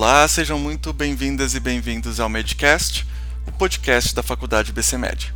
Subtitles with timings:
[0.00, 3.04] Olá, sejam muito bem-vindas e bem-vindos ao Medcast,
[3.48, 5.34] o podcast da Faculdade BCMed.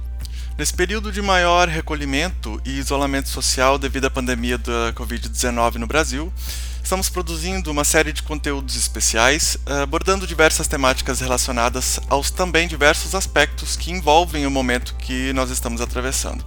[0.56, 6.32] Nesse período de maior recolhimento e isolamento social devido à pandemia da Covid-19 no Brasil,
[6.80, 13.74] estamos produzindo uma série de conteúdos especiais abordando diversas temáticas relacionadas aos também diversos aspectos
[13.74, 16.44] que envolvem o momento que nós estamos atravessando.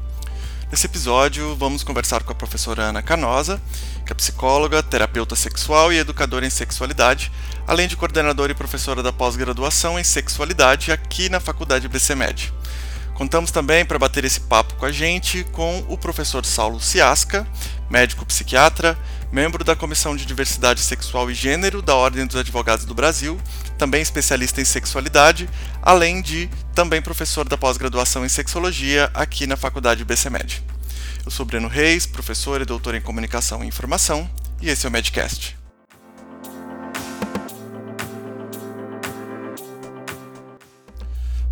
[0.72, 3.62] Nesse episódio, vamos conversar com a professora Ana Canosa,
[4.04, 7.32] que é psicóloga, terapeuta sexual e educadora em sexualidade,
[7.68, 12.52] além de coordenadora e professora da pós-graduação em sexualidade aqui na Faculdade BCMed.
[13.14, 17.48] Contamos também para bater esse papo com a gente com o professor Saulo Ciasca,
[17.88, 18.98] médico psiquiatra,
[19.36, 23.38] membro da Comissão de Diversidade Sexual e Gênero da Ordem dos Advogados do Brasil,
[23.78, 25.50] também especialista em sexualidade,
[25.82, 30.64] além de também professor da pós-graduação em sexologia aqui na Faculdade BCMed.
[31.26, 34.30] Eu sou Breno Reis, professor e doutor em comunicação e informação,
[34.62, 35.58] e esse é o Medcast.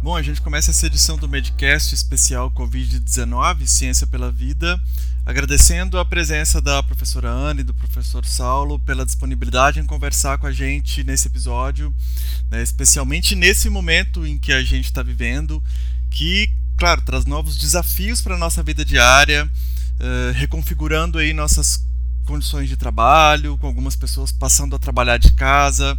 [0.01, 4.79] Bom, a gente começa essa edição do Medcast especial Covid-19, Ciência pela Vida,
[5.25, 10.47] agradecendo a presença da professora Ana e do professor Saulo pela disponibilidade em conversar com
[10.47, 11.93] a gente nesse episódio,
[12.51, 15.63] né, especialmente nesse momento em que a gente está vivendo,
[16.09, 21.85] que, claro, traz novos desafios para a nossa vida diária, uh, reconfigurando aí nossas
[22.23, 25.97] condições de trabalho, com algumas pessoas passando a trabalhar de casa,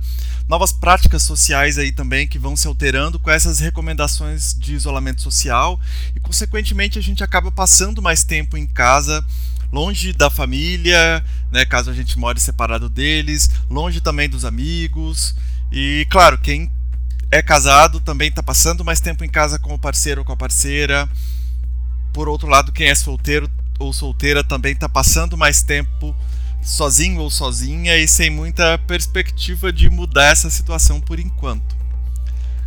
[0.49, 5.81] novas práticas sociais aí também que vão se alterando com essas recomendações de isolamento social.
[6.15, 9.25] E consequentemente a gente acaba passando mais tempo em casa,
[9.73, 15.35] longe da família, né, caso a gente more separado deles, longe também dos amigos.
[15.71, 16.71] E claro, quem
[17.31, 20.37] é casado também está passando mais tempo em casa com o parceiro ou com a
[20.37, 21.09] parceira.
[22.13, 26.15] Por outro lado, quem é solteiro ou solteira também está passando mais tempo
[26.63, 31.77] sozinho ou sozinha e sem muita perspectiva de mudar essa situação por enquanto.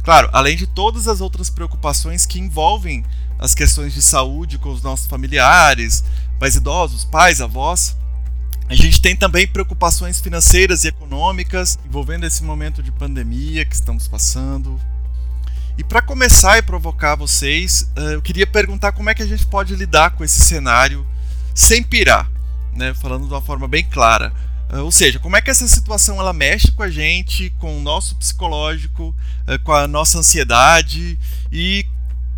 [0.03, 3.03] Claro, além de todas as outras preocupações que envolvem
[3.39, 6.03] as questões de saúde com os nossos familiares,
[6.39, 7.95] mais idosos, pais, avós,
[8.69, 14.07] a gente tem também preocupações financeiras e econômicas envolvendo esse momento de pandemia que estamos
[14.07, 14.79] passando.
[15.77, 19.45] E para começar e provocar vocês, eh, eu queria perguntar como é que a gente
[19.45, 21.05] pode lidar com esse cenário
[21.53, 22.29] sem pirar
[22.77, 24.31] né, falando de uma forma bem clara.
[24.71, 27.81] Uh, ou seja, como é que essa situação ela mexe com a gente, com o
[27.81, 29.15] nosso psicológico,
[29.47, 31.17] uh, com a nossa ansiedade
[31.51, 31.85] e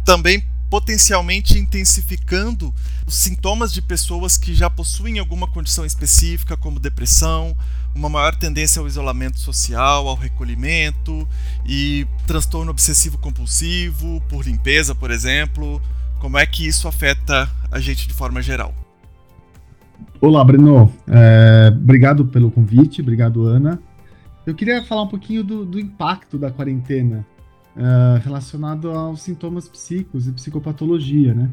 [0.06, 2.74] também potencialmente intensificando
[3.07, 7.57] os sintomas de pessoas que já possuem alguma condição específica, como depressão,
[7.96, 11.28] uma maior tendência ao isolamento social, ao recolhimento
[11.66, 15.81] e transtorno obsessivo compulsivo por limpeza, por exemplo.
[16.19, 18.74] Como é que isso afeta a gente de forma geral?
[20.22, 20.94] Olá, Breno.
[21.07, 23.81] É, obrigado pelo convite, obrigado, Ana.
[24.46, 27.25] Eu queria falar um pouquinho do, do impacto da quarentena
[27.75, 31.50] é, relacionado aos sintomas psíquicos e psicopatologia, né?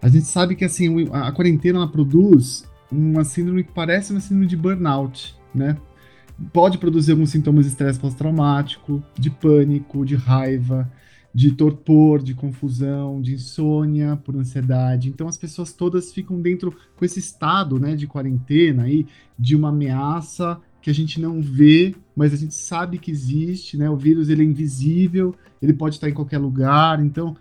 [0.00, 4.46] A gente sabe que assim a, a quarentena produz uma síndrome que parece uma síndrome
[4.46, 5.76] de burnout, né?
[6.52, 10.90] Pode produzir alguns sintomas de estresse pós-traumático, de pânico, de raiva,
[11.34, 15.08] de torpor, de confusão, de insônia por ansiedade.
[15.08, 19.06] Então as pessoas todas ficam dentro com esse estado, né, de quarentena aí,
[19.38, 23.88] de uma ameaça que a gente não vê, mas a gente sabe que existe, né?
[23.88, 27.34] O vírus ele é invisível, ele pode estar em qualquer lugar, então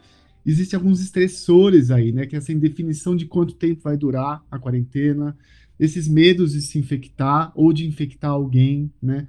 [0.45, 4.57] existem alguns estressores aí, né, que é essa indefinição de quanto tempo vai durar a
[4.57, 5.37] quarentena,
[5.77, 9.27] esses medos de se infectar ou de infectar alguém, né?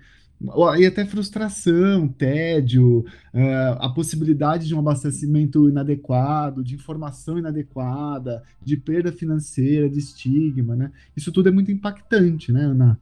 [0.79, 8.77] e até frustração, tédio, uh, a possibilidade de um abastecimento inadequado, de informação inadequada, de
[8.77, 10.93] perda financeira, de estigma, né?
[11.17, 13.01] Isso tudo é muito impactante, né, Ana?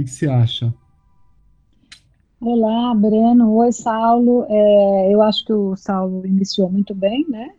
[0.00, 0.72] Que, que você acha?
[2.40, 3.52] Olá, Breno.
[3.52, 4.46] Oi, Saulo.
[4.48, 7.50] É, eu acho que o Saulo iniciou muito bem, né?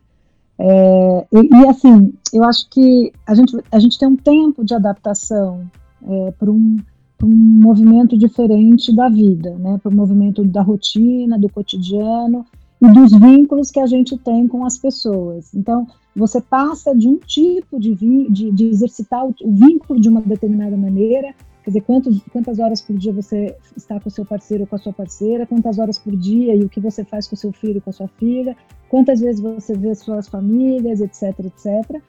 [0.57, 4.73] É, e, e, assim, eu acho que a gente, a gente tem um tempo de
[4.73, 5.69] adaptação
[6.03, 6.77] é, para um
[7.23, 9.79] um movimento diferente da vida, né?
[9.81, 12.43] Para o movimento da rotina, do cotidiano
[12.81, 15.53] e dos vínculos que a gente tem com as pessoas.
[15.53, 20.19] Então, você passa de um tipo de, de, de exercitar o, o, vínculo de uma
[20.19, 24.63] determinada maneira, quer dizer, quantos, quantas horas por dia você está com o seu parceiro
[24.63, 27.35] ou com a sua parceira, quantas horas por dia e o que você faz com
[27.35, 28.55] o seu filho ou com a sua filha,
[28.89, 32.01] quantas vezes você vê suas famílias, etc, etc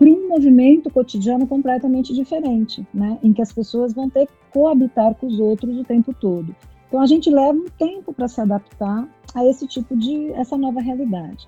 [0.00, 3.18] para um movimento cotidiano completamente diferente, né?
[3.22, 6.56] Em que as pessoas vão ter que coabitar com os outros o tempo todo.
[6.88, 10.80] Então a gente leva um tempo para se adaptar a esse tipo de essa nova
[10.80, 11.46] realidade.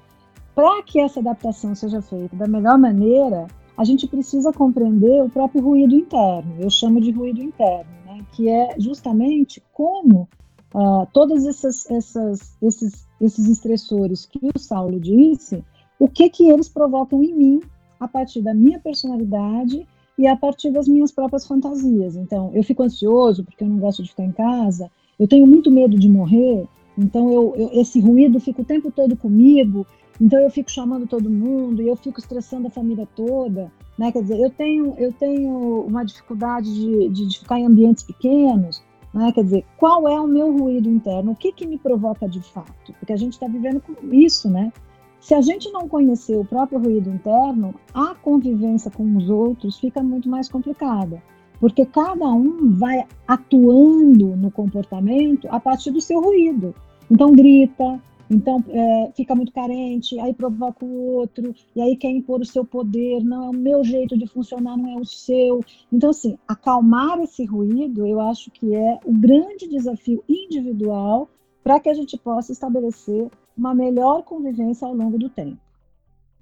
[0.54, 5.62] Para que essa adaptação seja feita da melhor maneira, a gente precisa compreender o próprio
[5.62, 6.56] ruído interno.
[6.60, 8.24] Eu chamo de ruído interno, né?
[8.32, 10.28] Que é justamente como
[10.74, 15.64] uh, todos essas, essas, esses, esses estressores que o Saulo disse,
[15.98, 17.62] o que que eles provocam em mim
[17.98, 19.86] a partir da minha personalidade
[20.18, 22.16] e a partir das minhas próprias fantasias.
[22.16, 25.70] Então, eu fico ansioso porque eu não gosto de ficar em casa, eu tenho muito
[25.70, 26.66] medo de morrer,
[26.98, 29.86] então eu, eu, esse ruído fica o tempo todo comigo,
[30.22, 33.72] então eu fico chamando todo mundo e eu fico estressando a família toda.
[33.98, 34.12] Né?
[34.12, 38.80] Quer dizer, eu tenho, eu tenho uma dificuldade de, de, de ficar em ambientes pequenos.
[39.12, 39.32] Né?
[39.32, 41.32] Quer dizer, qual é o meu ruído interno?
[41.32, 42.92] O que, que me provoca de fato?
[43.00, 44.72] Porque a gente está vivendo com isso, né?
[45.18, 50.02] Se a gente não conhecer o próprio ruído interno, a convivência com os outros fica
[50.02, 51.20] muito mais complicada,
[51.58, 56.74] porque cada um vai atuando no comportamento a partir do seu ruído.
[57.10, 58.00] Então grita,
[58.32, 62.64] então é, fica muito carente, aí provoca o outro, e aí quer impor o seu
[62.64, 65.62] poder, não é o meu jeito de funcionar, não é o seu.
[65.92, 71.28] Então, assim, acalmar esse ruído, eu acho que é o grande desafio individual
[71.62, 75.58] para que a gente possa estabelecer uma melhor convivência ao longo do tempo.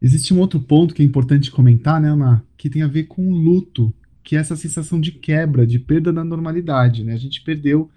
[0.01, 3.29] Existe um outro ponto que é importante comentar, né, Ana, que tem a ver com
[3.29, 7.13] o luto, que é essa sensação de quebra, de perda da normalidade, né?
[7.13, 7.91] A gente perdeu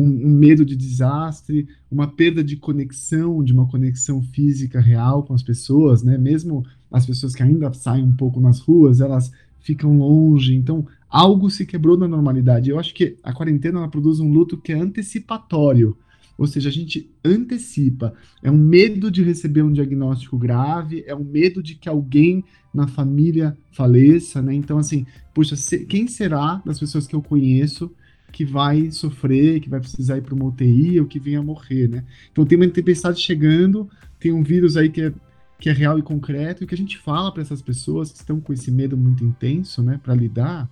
[0.00, 5.34] um, um, medo de desastre, uma perda de conexão, de uma conexão física real com
[5.34, 6.16] as pessoas, né?
[6.16, 9.30] Mesmo as pessoas que ainda saem um pouco nas ruas, elas
[9.60, 10.54] ficam longe.
[10.54, 12.70] Então, algo se quebrou na normalidade.
[12.70, 15.96] Eu acho que a quarentena produz um luto que é antecipatório
[16.40, 18.14] ou seja, a gente antecipa.
[18.42, 22.42] É um medo de receber um diagnóstico grave, é um medo de que alguém
[22.72, 24.54] na família faleça, né?
[24.54, 25.04] Então, assim,
[25.34, 25.54] puxa,
[25.86, 27.94] quem será das pessoas que eu conheço
[28.30, 32.04] que vai sofrer, que vai precisar ir para uma UTI ou que venha morrer, né?
[32.30, 33.88] Então, tem uma tempestade chegando,
[34.18, 35.12] tem um vírus aí que é,
[35.58, 38.18] que é real e concreto, e o que a gente fala para essas pessoas que
[38.18, 40.68] estão com esse medo muito intenso, né, para lidar,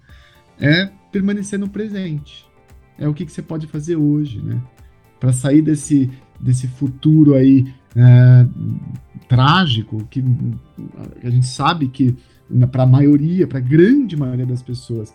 [0.59, 2.47] é permanecer no presente.
[2.99, 4.61] É o que, que você pode fazer hoje, né?
[5.19, 6.11] para sair desse,
[6.41, 8.47] desse futuro aí é,
[9.29, 10.25] trágico que
[11.23, 12.17] a gente sabe que
[12.71, 15.15] para a maioria, para a grande maioria das pessoas,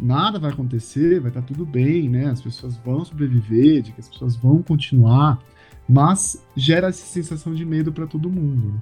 [0.00, 2.26] nada vai acontecer, vai estar tá tudo bem, né?
[2.26, 5.38] As pessoas vão sobreviver, de que as pessoas vão continuar,
[5.88, 8.80] mas gera essa sensação de medo para todo mundo.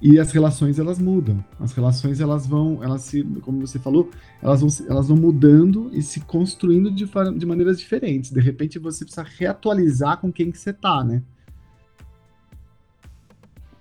[0.00, 1.44] E as relações elas mudam.
[1.58, 4.10] As relações elas vão, elas se, como você falou,
[4.40, 7.04] elas vão, elas vão mudando e se construindo de,
[7.36, 8.30] de maneiras diferentes.
[8.30, 11.22] De repente você precisa reatualizar com quem que você tá, né?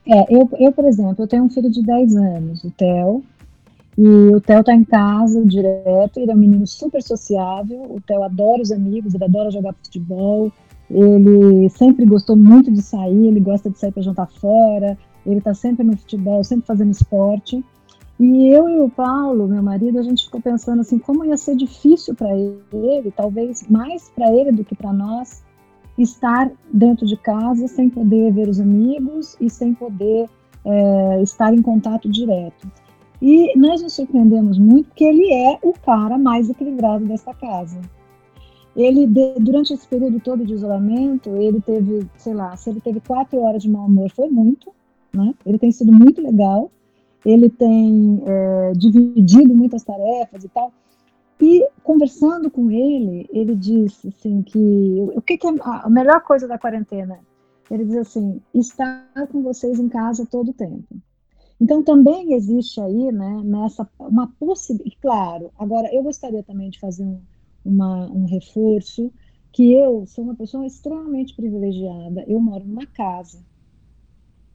[0.07, 3.23] É, eu, eu, por exemplo, eu tenho um filho de 10 anos, o Theo,
[3.97, 8.21] e o Theo tá em casa direto, ele é um menino super sociável, o Theo
[8.23, 10.51] adora os amigos, ele adora jogar futebol,
[10.89, 15.53] ele sempre gostou muito de sair, ele gosta de sair para jantar fora, ele está
[15.53, 17.63] sempre no futebol, sempre fazendo esporte.
[18.19, 21.55] E eu e o Paulo, meu marido, a gente ficou pensando assim, como ia ser
[21.55, 25.43] difícil para ele, talvez mais para ele do que para nós,
[25.97, 30.29] estar dentro de casa sem poder ver os amigos e sem poder
[30.63, 32.67] é, estar em contato direto.
[33.21, 37.81] E nós nos surpreendemos muito porque ele é o cara mais equilibrado dessa casa.
[38.75, 39.07] Ele,
[39.39, 43.63] durante esse período todo de isolamento, ele teve, sei lá, se ele teve quatro horas
[43.63, 44.71] de mau humor, foi muito
[45.17, 45.33] né?
[45.45, 46.71] Ele tem sido muito legal,
[47.25, 50.71] ele tem é, dividido muitas tarefas e tal.
[51.39, 56.47] E conversando com ele, ele disse assim que o que, que é a melhor coisa
[56.47, 57.19] da quarentena?
[57.69, 60.85] Ele diz assim, estar com vocês em casa todo o tempo.
[61.59, 64.97] Então também existe aí, né, nessa uma possibilidade.
[65.01, 67.19] Claro, agora eu gostaria também de fazer um,
[67.65, 69.11] uma, um reforço
[69.51, 72.23] que eu sou uma pessoa extremamente privilegiada.
[72.27, 73.39] Eu moro numa casa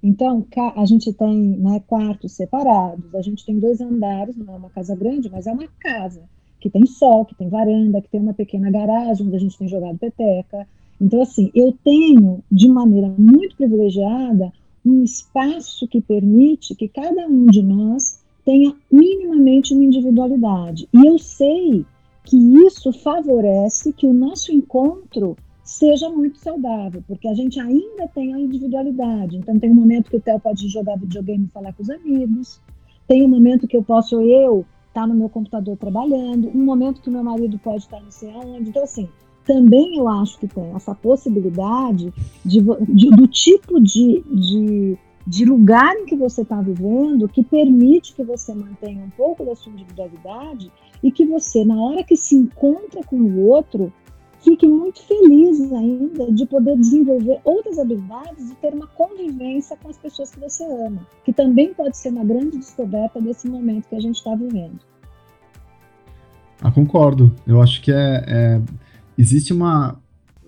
[0.02, 0.44] então,
[0.74, 4.96] a gente tem né, quartos separados, a gente tem dois andares, não é uma casa
[4.96, 6.24] grande, mas é uma casa
[6.58, 9.68] que tem sol, que tem varanda, que tem uma pequena garagem onde a gente tem
[9.68, 10.66] jogado peteca.
[11.00, 14.52] Então, assim, eu tenho, de maneira muito privilegiada,
[14.84, 20.88] um espaço que permite que cada um de nós tenha minimamente uma individualidade.
[20.92, 21.84] E eu sei
[22.24, 28.34] que isso favorece que o nosso encontro seja muito saudável, porque a gente ainda tem
[28.34, 29.36] a individualidade.
[29.36, 32.60] Então, tem um momento que o Theo pode jogar videogame e falar com os amigos,
[33.06, 37.00] tem um momento que eu posso eu estar tá no meu computador trabalhando, um momento
[37.00, 38.70] que o meu marido pode estar não sei aonde.
[38.70, 39.08] Então, assim,
[39.44, 42.12] também eu acho que tem essa possibilidade
[42.44, 48.14] de, de do tipo de, de, de lugar em que você está vivendo que permite
[48.14, 50.70] que você mantenha um pouco da sua individualidade
[51.02, 53.92] e que você, na hora que se encontra com o outro,
[54.40, 59.98] fique muito feliz ainda de poder desenvolver outras habilidades e ter uma convivência com as
[59.98, 64.00] pessoas que você ama, que também pode ser uma grande descoberta desse momento que a
[64.00, 64.78] gente está vivendo.
[66.60, 67.34] Ah, concordo.
[67.46, 68.62] Eu acho que é, é
[69.22, 69.92] existe uma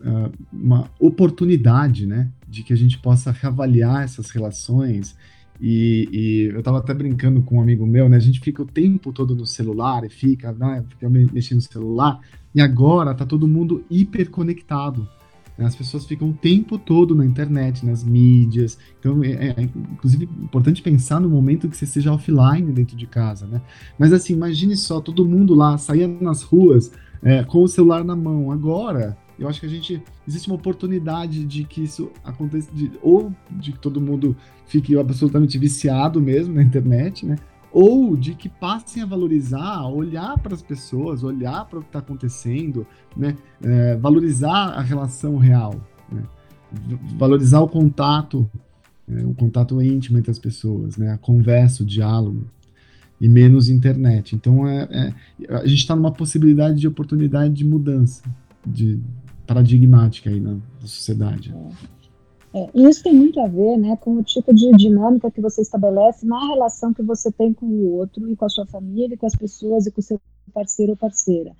[0.05, 5.17] uh, uma oportunidade, né, de que a gente possa reavaliar essas relações.
[5.61, 8.17] E, e eu estava até brincando com um amigo meu, né?
[8.17, 12.21] A gente fica o tempo todo no celular e fica, né, fica mexendo no celular.
[12.53, 15.09] E agora tá todo mundo hiperconectado.
[15.57, 15.65] Né?
[15.65, 18.77] As pessoas ficam o tempo todo na internet, nas mídias.
[18.99, 19.63] Então, é, é,
[19.93, 23.63] inclusive, importante pensar no momento que você esteja offline dentro de casa, né?
[23.97, 26.91] Mas assim, imagine só, todo mundo lá, saía nas ruas
[27.25, 28.53] é, com o celular na mão.
[28.53, 33.33] Agora, eu acho que a gente existe uma oportunidade de que isso aconteça, de, ou
[33.51, 37.37] de que todo mundo fique absolutamente viciado mesmo na internet, né?
[37.73, 41.99] Ou de que passem a valorizar, olhar para as pessoas, olhar para o que está
[41.99, 43.37] acontecendo, né?
[43.63, 45.75] É, valorizar a relação real,
[46.13, 46.23] né?
[47.17, 48.49] valorizar o contato,
[49.09, 51.11] é, o contato íntimo entre as pessoas, né?
[51.13, 52.47] A conversa, o diálogo
[53.21, 54.35] e menos internet.
[54.35, 58.23] Então é, é a gente está numa possibilidade de oportunidade de mudança,
[58.67, 59.01] de
[59.47, 61.55] paradigmática aí na, na sociedade.
[62.55, 66.25] É, isso tem muito a ver né, com o tipo de dinâmica que você estabelece
[66.25, 69.27] na relação que você tem com o outro e com a sua família, e com
[69.27, 70.21] as pessoas e com o seu
[70.53, 71.51] parceiro ou parceira.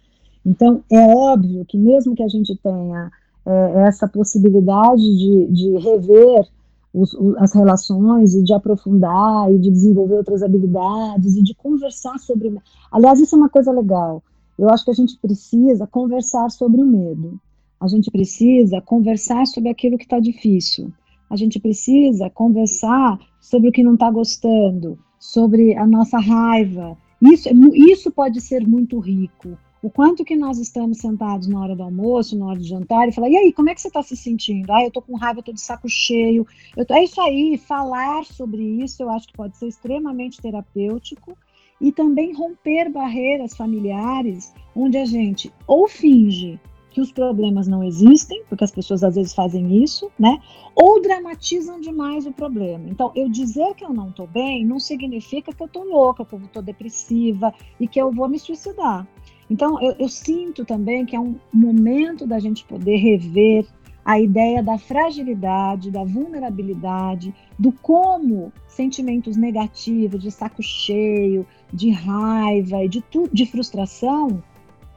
[0.47, 3.11] Então, é óbvio que mesmo que a gente tenha
[3.45, 6.47] é, essa possibilidade de, de rever
[6.95, 12.55] os, as relações e de aprofundar e de desenvolver outras habilidades e de conversar sobre.
[12.91, 14.23] Aliás, isso é uma coisa legal.
[14.57, 17.41] Eu acho que a gente precisa conversar sobre o medo.
[17.81, 20.93] A gente precisa conversar sobre aquilo que está difícil.
[21.29, 26.97] A gente precisa conversar sobre o que não está gostando, sobre a nossa raiva.
[27.21, 31.77] Isso, é isso pode ser muito rico o quanto que nós estamos sentados na hora
[31.77, 34.03] do almoço, na hora do jantar, e falar, e aí, como é que você está
[34.03, 34.73] se sentindo?
[34.73, 36.47] Ah, eu estou com raiva, eu estou de saco cheio.
[36.75, 36.95] Eu tô...
[36.95, 41.37] É isso aí, falar sobre isso eu acho que pode ser extremamente terapêutico
[41.79, 46.59] e também romper barreiras familiares, onde a gente ou finge
[46.95, 50.41] que os problemas não existem, porque as pessoas às vezes fazem isso, né?
[50.77, 52.89] Ou dramatizam demais o problema.
[52.89, 56.33] Então, eu dizer que eu não estou bem não significa que eu estou louca, que
[56.33, 59.07] eu estou depressiva e que eu vou me suicidar.
[59.51, 63.67] Então, eu, eu sinto também que é um momento da gente poder rever
[64.05, 72.85] a ideia da fragilidade, da vulnerabilidade, do como sentimentos negativos, de saco cheio, de raiva
[72.85, 74.43] e de, de frustração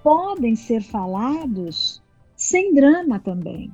[0.03, 2.01] podem ser falados
[2.35, 3.71] sem drama também.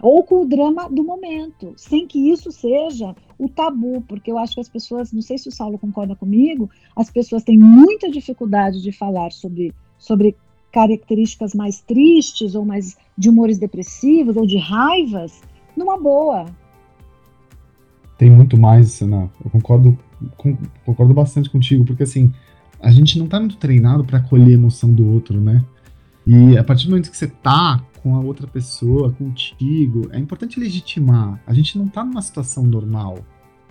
[0.00, 4.54] Ou com o drama do momento, sem que isso seja o tabu, porque eu acho
[4.54, 8.80] que as pessoas, não sei se o Saulo concorda comigo, as pessoas têm muita dificuldade
[8.80, 10.36] de falar sobre sobre
[10.72, 15.40] características mais tristes ou mais de humores depressivos ou de raivas,
[15.76, 16.46] numa boa.
[18.16, 19.30] Tem muito mais, Sana.
[19.44, 19.98] Eu concordo,
[20.36, 22.32] com, concordo bastante contigo, porque assim,
[22.80, 25.64] a gente não tá muito treinado para acolher a emoção do outro, né?
[26.26, 30.60] E a partir do momento que você tá com a outra pessoa, contigo, é importante
[30.60, 31.40] legitimar.
[31.46, 33.18] A gente não tá numa situação normal.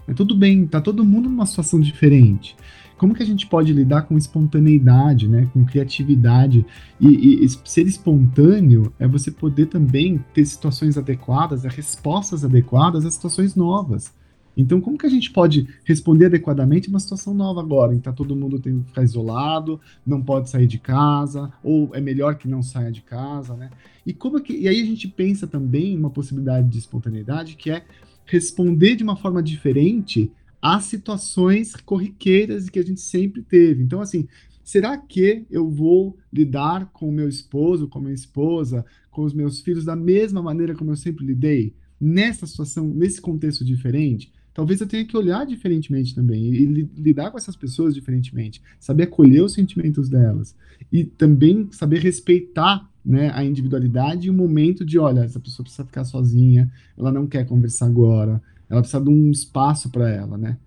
[0.08, 2.56] É tudo bem, tá todo mundo numa situação diferente
[2.98, 6.66] como que a gente pode lidar com espontaneidade, né, com criatividade
[7.00, 13.12] e, e, ser espontâneo é você poder também ter situações adequadas, né, respostas adequadas a
[13.12, 14.14] situações novas.
[14.58, 18.12] Então, como que a gente pode responder adequadamente uma situação nova agora, em que tá
[18.12, 22.48] todo mundo tem que ficar isolado, não pode sair de casa, ou é melhor que
[22.48, 23.70] não saia de casa, né?
[24.04, 27.86] E como que e aí a gente pensa também uma possibilidade de espontaneidade que é
[28.26, 33.84] responder de uma forma diferente as situações corriqueiras que a gente sempre teve.
[33.84, 34.28] Então, assim,
[34.64, 39.86] será que eu vou lidar com meu esposo, com minha esposa, com os meus filhos
[39.86, 41.74] da mesma maneira como eu sempre lidei?
[42.00, 44.32] Nessa situação, nesse contexto diferente?
[44.54, 49.04] Talvez eu tenha que olhar diferentemente também e, e lidar com essas pessoas diferentemente, saber
[49.04, 50.56] acolher os sentimentos delas
[50.92, 55.86] e também saber respeitar né, a individualidade e o momento de, olha, essa pessoa precisa
[55.86, 60.58] ficar sozinha, ela não quer conversar agora, ela precisa de um espaço para ela, né?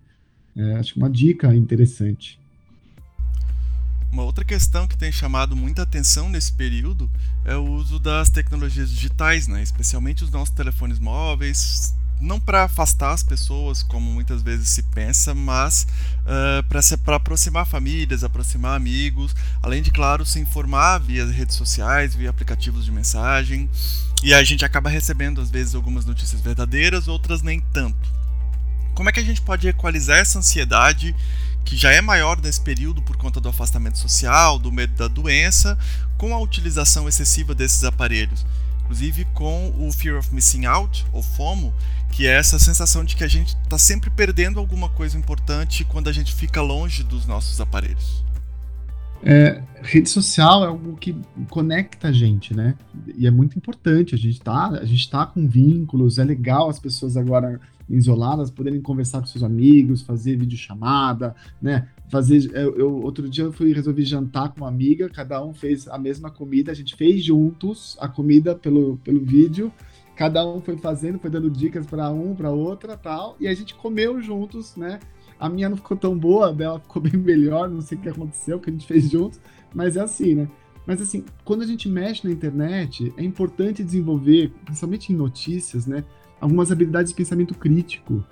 [0.55, 2.39] É, acho uma dica interessante.
[4.11, 7.09] Uma outra questão que tem chamado muita atenção nesse período
[7.45, 9.63] é o uso das tecnologias digitais, né?
[9.63, 15.33] especialmente os nossos telefones móveis, não para afastar as pessoas, como muitas vezes se pensa,
[15.33, 15.87] mas
[16.21, 22.29] uh, para aproximar famílias, aproximar amigos, além de, claro, se informar via redes sociais, via
[22.29, 23.69] aplicativos de mensagem.
[24.23, 28.09] E a gente acaba recebendo, às vezes, algumas notícias verdadeiras, outras nem tanto.
[28.93, 31.15] Como é que a gente pode equalizar essa ansiedade,
[31.65, 35.77] que já é maior nesse período por conta do afastamento social, do medo da doença,
[36.19, 38.45] com a utilização excessiva desses aparelhos?
[38.91, 41.73] Inclusive com o Fear of Missing Out, ou FOMO,
[42.11, 46.09] que é essa sensação de que a gente está sempre perdendo alguma coisa importante quando
[46.09, 48.21] a gente fica longe dos nossos aparelhos.
[49.23, 51.15] É, rede social é algo que
[51.49, 52.75] conecta a gente, né?
[53.15, 54.13] E é muito importante.
[54.13, 56.19] A gente tá, a gente tá com vínculos.
[56.19, 61.87] É legal as pessoas agora isoladas poderem conversar com seus amigos, fazer videochamada, né?
[62.11, 62.51] Fazer.
[62.53, 65.09] Eu, eu, outro dia eu fui resolvi jantar com uma amiga.
[65.09, 66.71] Cada um fez a mesma comida.
[66.71, 69.71] A gente fez juntos a comida pelo, pelo vídeo.
[70.15, 73.35] Cada um foi fazendo, foi dando dicas para um, para outra, tal.
[73.39, 74.99] E a gente comeu juntos, né?
[75.39, 78.09] A minha não ficou tão boa, a dela ficou bem melhor, não sei o que
[78.09, 79.39] aconteceu, que a gente fez juntos,
[79.73, 80.47] mas é assim, né?
[80.85, 86.03] Mas assim, quando a gente mexe na internet, é importante desenvolver, principalmente em notícias, né?
[86.39, 88.23] Algumas habilidades de pensamento crítico.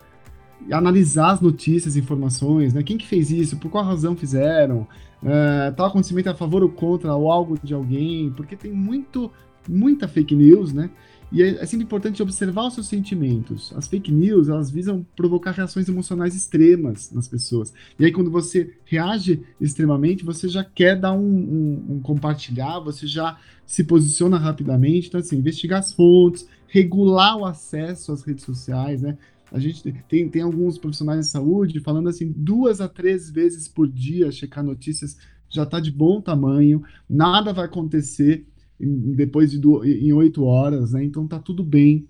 [0.72, 2.84] Analisar as notícias, informações, né?
[2.84, 3.58] Quem que fez isso?
[3.58, 4.88] Por qual razão fizeram?
[5.22, 8.32] Uh, tal acontecimento é a favor ou contra ou algo de alguém?
[8.32, 9.32] Porque tem muito,
[9.68, 10.90] muita fake news, né?
[11.32, 13.72] E é, é, sempre importante observar os seus sentimentos.
[13.76, 17.72] As fake news, elas visam provocar reações emocionais extremas nas pessoas.
[18.00, 23.06] E aí, quando você reage extremamente, você já quer dar um, um, um compartilhar, você
[23.06, 25.08] já se posiciona rapidamente.
[25.08, 29.18] Então, assim, investigar as fontes, regular o acesso às redes sociais, né?
[29.52, 33.88] A gente tem, tem alguns profissionais de saúde falando assim, duas a três vezes por
[33.88, 35.18] dia checar notícias
[35.50, 38.46] já está de bom tamanho, nada vai acontecer
[38.80, 41.04] depois de em oito horas, né?
[41.04, 42.08] Então tá tudo bem.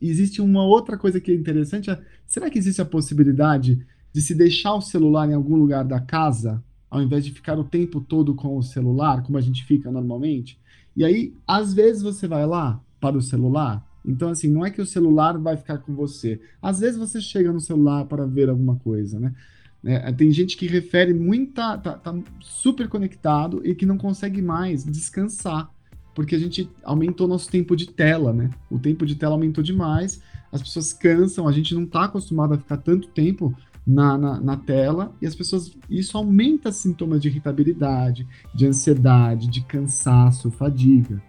[0.00, 4.34] Existe uma outra coisa que é interessante, é, será que existe a possibilidade de se
[4.34, 8.34] deixar o celular em algum lugar da casa, ao invés de ficar o tempo todo
[8.34, 10.58] com o celular, como a gente fica normalmente?
[10.96, 14.80] E aí, às vezes você vai lá para o celular, então assim, não é que
[14.80, 16.40] o celular vai ficar com você.
[16.60, 19.34] Às vezes você chega no celular para ver alguma coisa, né?
[19.82, 24.84] É, tem gente que refere muita, tá, tá super conectado e que não consegue mais
[24.84, 25.70] descansar
[26.14, 28.50] porque a gente aumentou nosso tempo de tela, né?
[28.70, 30.20] O tempo de tela aumentou demais,
[30.52, 33.54] as pessoas cansam, a gente não está acostumado a ficar tanto tempo
[33.86, 35.76] na, na, na, tela e as pessoas.
[35.88, 41.22] Isso aumenta sintomas de irritabilidade, de ansiedade, de cansaço, fadiga.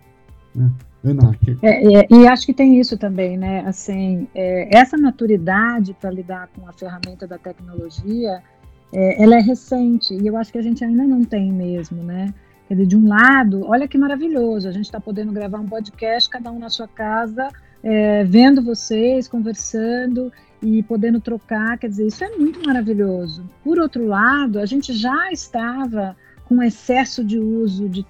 [0.55, 0.69] Né?
[1.63, 3.63] É, é, e acho que tem isso também, né?
[3.65, 8.41] Assim, é, essa maturidade para lidar com a ferramenta da tecnologia,
[8.93, 12.33] é, ela é recente e eu acho que a gente ainda não tem mesmo, né?
[12.67, 16.29] Quer dizer, de um lado, olha que maravilhoso, a gente está podendo gravar um podcast,
[16.29, 17.49] cada um na sua casa,
[17.83, 23.43] é, vendo vocês, conversando e podendo trocar, quer dizer, isso é muito maravilhoso.
[23.63, 26.15] Por outro lado, a gente já estava
[26.51, 28.05] com excesso de uso de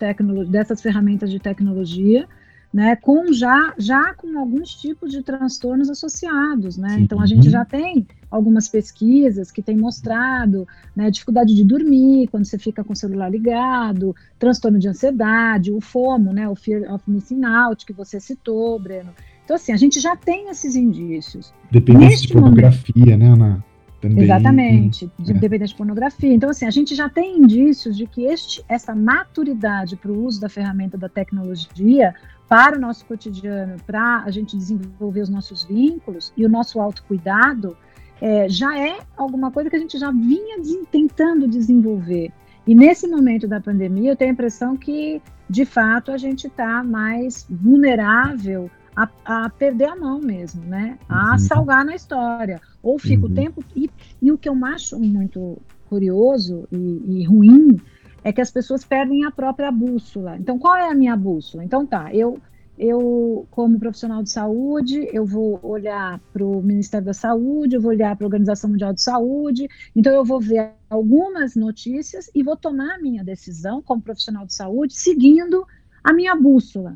[0.49, 2.27] dessas ferramentas de tecnologia,
[2.73, 6.97] né, com já, já com alguns tipos de transtornos associados, né?
[7.01, 12.45] Então a gente já tem algumas pesquisas que têm mostrado né, dificuldade de dormir quando
[12.45, 17.03] você fica com o celular ligado, transtorno de ansiedade, o FOMO, né, o Fear of
[17.07, 19.11] Missing Out, que você citou, Breno.
[19.45, 21.53] Então, assim, a gente já tem esses indícios.
[21.69, 23.70] Dependência de pornografia, momento, né, Ana?
[24.01, 25.33] Também, Exatamente, de é.
[25.35, 26.33] dependência de pornografia.
[26.33, 30.41] Então, assim, a gente já tem indícios de que este, essa maturidade para o uso
[30.41, 32.13] da ferramenta da tecnologia
[32.49, 37.77] para o nosso cotidiano, para a gente desenvolver os nossos vínculos e o nosso autocuidado,
[38.19, 42.31] é, já é alguma coisa que a gente já vinha de, tentando desenvolver.
[42.65, 46.83] E nesse momento da pandemia, eu tenho a impressão que, de fato, a gente está
[46.83, 50.97] mais vulnerável a, a, perder a mão mesmo, né?
[51.07, 51.39] A uhum.
[51.39, 52.61] salgar na história.
[52.81, 53.31] Ou fica uhum.
[53.31, 53.63] o tempo.
[53.75, 53.89] E,
[54.21, 57.79] e, o que eu acho muito curioso e, e ruim
[58.23, 60.37] é que as pessoas perdem a própria bússola.
[60.37, 61.63] Então, qual é a minha bússola?
[61.63, 62.39] Então, tá, eu,
[62.77, 67.91] eu como profissional de saúde, eu vou olhar para o Ministério da Saúde, eu vou
[67.91, 72.55] olhar para a Organização Mundial de Saúde, então eu vou ver algumas notícias e vou
[72.55, 75.65] tomar a minha decisão como profissional de saúde seguindo
[76.03, 76.95] a minha bússola.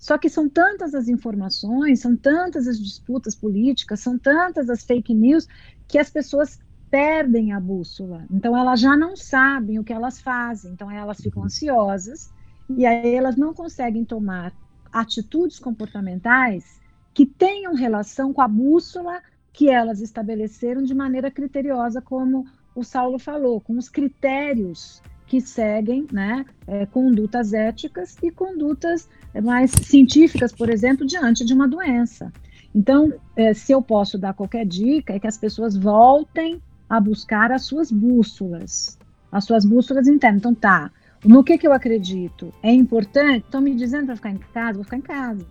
[0.00, 5.12] Só que são tantas as informações, são tantas as disputas políticas, são tantas as fake
[5.12, 5.46] news
[5.86, 6.58] que as pessoas
[6.90, 8.24] perdem a bússola.
[8.30, 11.46] Então elas já não sabem o que elas fazem, então elas ficam uhum.
[11.46, 12.32] ansiosas
[12.70, 14.54] e aí elas não conseguem tomar
[14.90, 16.80] atitudes comportamentais
[17.12, 19.20] que tenham relação com a bússola
[19.52, 26.08] que elas estabeleceram de maneira criteriosa, como o Saulo falou, com os critérios que seguem
[26.10, 29.08] né, é, condutas éticas e condutas
[29.40, 32.32] mais científicas, por exemplo, diante de uma doença.
[32.74, 37.52] Então, é, se eu posso dar qualquer dica, é que as pessoas voltem a buscar
[37.52, 38.98] as suas bússolas,
[39.30, 40.40] as suas bússolas internas.
[40.40, 40.90] Então, tá,
[41.24, 42.52] no que, que eu acredito?
[42.60, 43.44] É importante?
[43.44, 44.74] Estão me dizendo para ficar em casa?
[44.74, 45.46] Vou ficar em casa.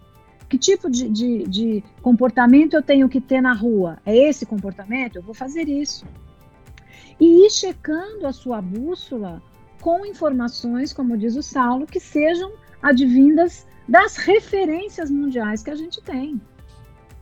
[0.49, 3.97] Que tipo de, de, de, comportamento eu tenho que ter na rua?
[4.05, 5.15] É esse comportamento?
[5.15, 6.05] Eu vou fazer isso.
[7.17, 9.41] E ir checando a sua bússola
[9.81, 16.01] com informações, como diz o Saulo, que sejam advindas das referências mundiais que a gente
[16.01, 16.39] tem.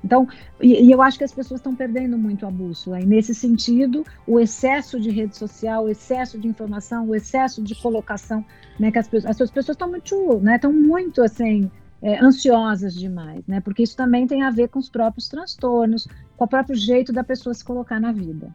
[0.03, 0.27] Então,
[0.61, 3.01] e, e, eu acho que as pessoas estão perdendo muito a bússola.
[3.01, 7.75] E nesse sentido, o excesso de rede social, o excesso de informação, o excesso de
[7.75, 8.45] colocação,
[8.79, 11.69] né, que as, as pessoas estão muito, né, estão muito assim
[12.01, 13.59] é, ansiosas demais, né?
[13.59, 17.23] Porque isso também tem a ver com os próprios transtornos, com o próprio jeito da
[17.23, 18.53] pessoa se colocar na vida.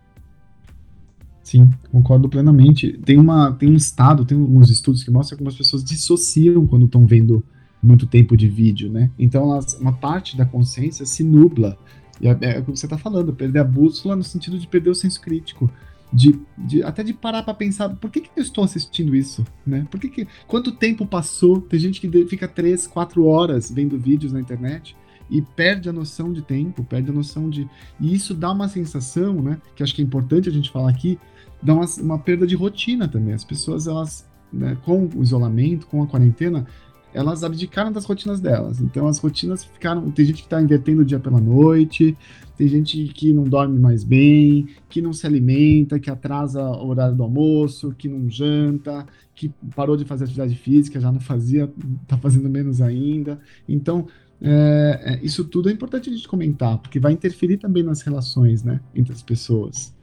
[1.43, 2.99] Sim, concordo plenamente.
[3.05, 6.87] Tem, uma, tem um estado, tem alguns estudos que mostram que as pessoas dissociam quando
[6.87, 7.45] estão vendo
[7.83, 9.11] muito tempo de vídeo, né?
[9.19, 11.77] Então, elas, uma parte da consciência se nubla.
[12.21, 14.91] E é, é o que você está falando, perder a bússola no sentido de perder
[14.91, 15.71] o senso crítico.
[16.13, 19.87] De, de, até de parar para pensar por que, que eu estou assistindo isso, né?
[19.91, 21.63] Por que, que quanto tempo passou?
[21.63, 24.95] Tem gente que fica três, quatro horas vendo vídeos na internet
[25.31, 27.67] e perde a noção de tempo, perde a noção de
[27.99, 29.59] e isso dá uma sensação, né?
[29.75, 31.19] Que acho que é importante a gente falar aqui,
[31.63, 33.35] dá uma, uma perda de rotina também.
[33.35, 36.67] As pessoas elas né, com o isolamento, com a quarentena,
[37.15, 38.81] elas abdicaram das rotinas delas.
[38.81, 40.11] Então as rotinas ficaram.
[40.11, 42.17] Tem gente que está invertendo o dia pela noite,
[42.57, 47.15] tem gente que não dorme mais bem, que não se alimenta, que atrasa o horário
[47.15, 51.71] do almoço, que não janta, que parou de fazer atividade física, já não fazia,
[52.03, 53.39] está fazendo menos ainda.
[53.69, 54.07] Então
[54.41, 58.63] é, é, isso tudo é importante a gente comentar, porque vai interferir também nas relações,
[58.65, 59.95] né, entre as pessoas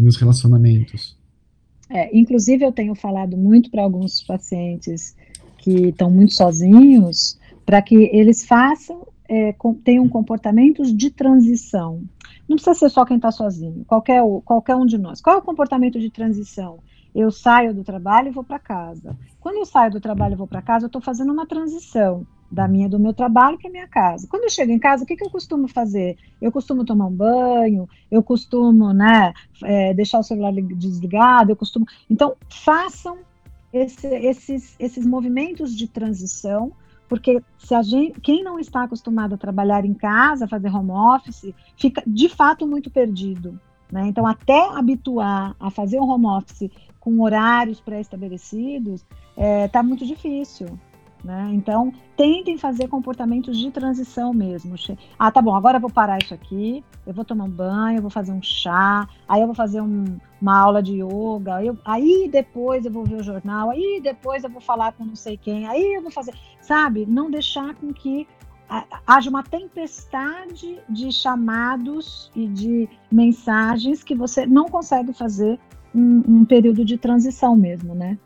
[0.00, 1.16] e nos relacionamentos.
[1.88, 5.14] É, inclusive eu tenho falado muito para alguns pacientes
[5.58, 12.02] que estão muito sozinhos, para que eles façam, é, com, tenham comportamentos de transição.
[12.48, 15.20] Não precisa ser só quem está sozinho, qualquer, qualquer um de nós.
[15.20, 16.78] Qual é o comportamento de transição?
[17.14, 19.16] Eu saio do trabalho e vou para casa.
[19.40, 22.66] Quando eu saio do trabalho e vou para casa, eu estou fazendo uma transição da
[22.66, 24.26] minha do meu trabalho para minha casa.
[24.28, 26.16] Quando eu chego em casa, o que, que eu costumo fazer?
[26.40, 29.32] Eu costumo tomar um banho, eu costumo, né,
[29.62, 31.86] é, deixar o celular desligado, eu costumo.
[32.08, 33.18] Então, façam
[33.72, 36.72] esse, esses, esses movimentos de transição,
[37.08, 41.54] porque se a gente, quem não está acostumado a trabalhar em casa, fazer home office,
[41.76, 43.58] fica de fato muito perdido.
[43.90, 44.06] Né?
[44.06, 50.06] Então, até habituar a fazer o home office com horários pré-estabelecidos, está é, tá muito
[50.06, 50.78] difícil.
[51.22, 51.50] Né?
[51.52, 54.74] Então, tentem fazer comportamentos de transição mesmo.
[55.18, 58.02] Ah, tá bom, agora eu vou parar isso aqui, eu vou tomar um banho, eu
[58.02, 62.28] vou fazer um chá, aí eu vou fazer um, uma aula de yoga, eu, aí
[62.32, 65.66] depois eu vou ver o jornal, aí depois eu vou falar com não sei quem,
[65.66, 66.34] aí eu vou fazer.
[66.62, 67.04] Sabe?
[67.04, 68.26] Não deixar com que
[69.06, 75.58] haja uma tempestade de chamados e de mensagens que você não consegue fazer
[75.94, 78.16] um, um período de transição mesmo, né?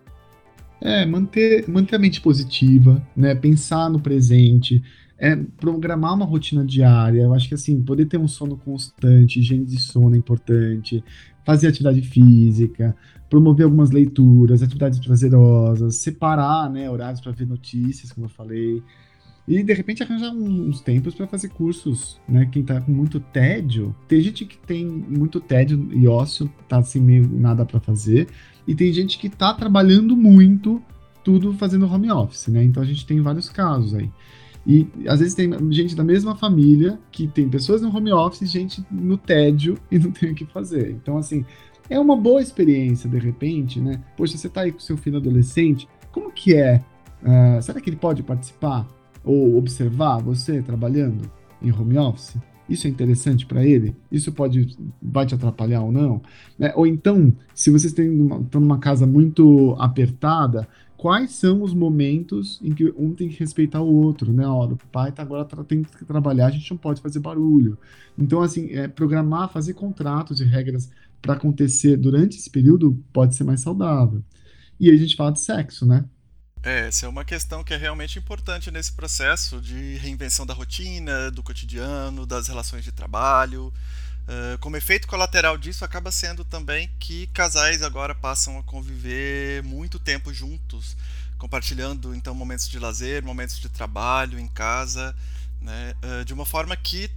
[0.84, 3.34] É, manter, manter a mente positiva, né?
[3.34, 4.82] Pensar no presente,
[5.16, 7.22] é, programar uma rotina diária.
[7.22, 11.02] Eu acho que assim, poder ter um sono constante, higiene de sono é importante,
[11.42, 12.94] fazer atividade física,
[13.30, 18.82] promover algumas leituras, atividades prazerosas, separar né, horários para ver notícias, como eu falei.
[19.48, 22.46] E de repente arranjar uns tempos para fazer cursos, né?
[22.52, 27.00] Quem tá com muito tédio, tem gente que tem muito tédio e ócio, tá sem
[27.00, 28.28] meio nada para fazer,
[28.66, 30.82] e tem gente que está trabalhando muito,
[31.22, 32.62] tudo fazendo home office, né?
[32.64, 34.10] Então a gente tem vários casos aí.
[34.66, 38.84] E às vezes tem gente da mesma família que tem pessoas no home office, gente
[38.90, 40.90] no tédio e não tem o que fazer.
[40.90, 41.44] Então, assim,
[41.88, 44.02] é uma boa experiência, de repente, né?
[44.16, 46.82] Poxa, você tá aí com seu filho adolescente, como que é?
[47.22, 48.86] Uh, será que ele pode participar
[49.22, 52.36] ou observar você trabalhando em home office?
[52.68, 53.94] Isso é interessante para ele?
[54.10, 56.22] Isso pode vai te atrapalhar ou não?
[56.58, 56.72] Né?
[56.74, 62.92] Ou então, se vocês estão numa casa muito apertada, quais são os momentos em que
[62.96, 64.46] um tem que respeitar o outro, né?
[64.46, 67.76] Olha, o pai tá agora tá, tem que trabalhar, a gente não pode fazer barulho.
[68.18, 73.44] Então, assim, é, programar, fazer contratos e regras para acontecer durante esse período pode ser
[73.44, 74.22] mais saudável.
[74.80, 76.04] E aí a gente fala de sexo, né?
[76.64, 81.30] É, essa é uma questão que é realmente importante nesse processo de reinvenção da rotina,
[81.30, 83.70] do cotidiano, das relações de trabalho.
[84.26, 89.98] Uh, como efeito colateral disso, acaba sendo também que casais agora passam a conviver muito
[89.98, 90.96] tempo juntos,
[91.36, 95.14] compartilhando então momentos de lazer, momentos de trabalho em casa,
[95.60, 97.10] né, uh, de uma forma que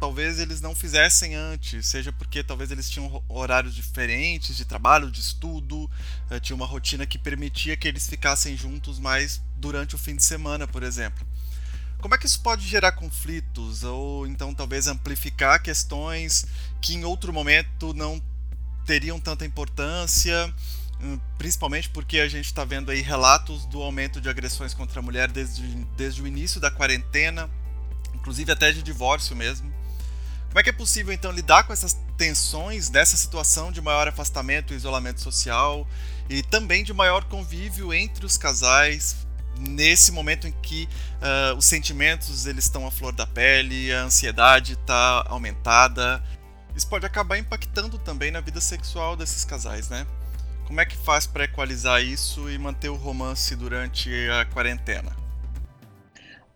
[0.00, 5.20] talvez eles não fizessem antes, seja porque talvez eles tinham horários diferentes de trabalho, de
[5.20, 5.88] estudo,
[6.30, 10.24] uh, tinha uma rotina que permitia que eles ficassem juntos mais durante o fim de
[10.24, 11.24] semana, por exemplo.
[11.98, 16.46] Como é que isso pode gerar conflitos ou então talvez amplificar questões
[16.80, 18.22] que em outro momento não
[18.86, 20.52] teriam tanta importância,
[20.98, 25.02] hum, principalmente porque a gente está vendo aí relatos do aumento de agressões contra a
[25.02, 25.62] mulher desde,
[25.94, 27.50] desde o início da quarentena,
[28.14, 29.79] inclusive até de divórcio mesmo.
[30.50, 34.74] Como é que é possível então lidar com essas tensões dessa situação de maior afastamento
[34.74, 35.86] e isolamento social
[36.28, 39.16] e também de maior convívio entre os casais
[39.60, 40.88] nesse momento em que
[41.22, 46.20] uh, os sentimentos eles estão à flor da pele, a ansiedade está aumentada.
[46.74, 50.04] Isso pode acabar impactando também na vida sexual desses casais, né?
[50.66, 55.19] Como é que faz para equalizar isso e manter o romance durante a quarentena?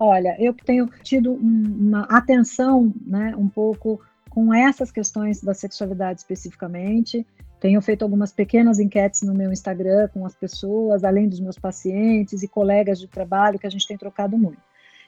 [0.06, 7.26] Olha, eu tenho tido uma atenção, né, um pouco com essas questões da sexualidade especificamente.
[7.58, 12.42] Tenho feito algumas pequenas enquetes no meu Instagram com as pessoas, além dos meus pacientes
[12.42, 14.60] e colegas de trabalho, que a gente tem trocado muito.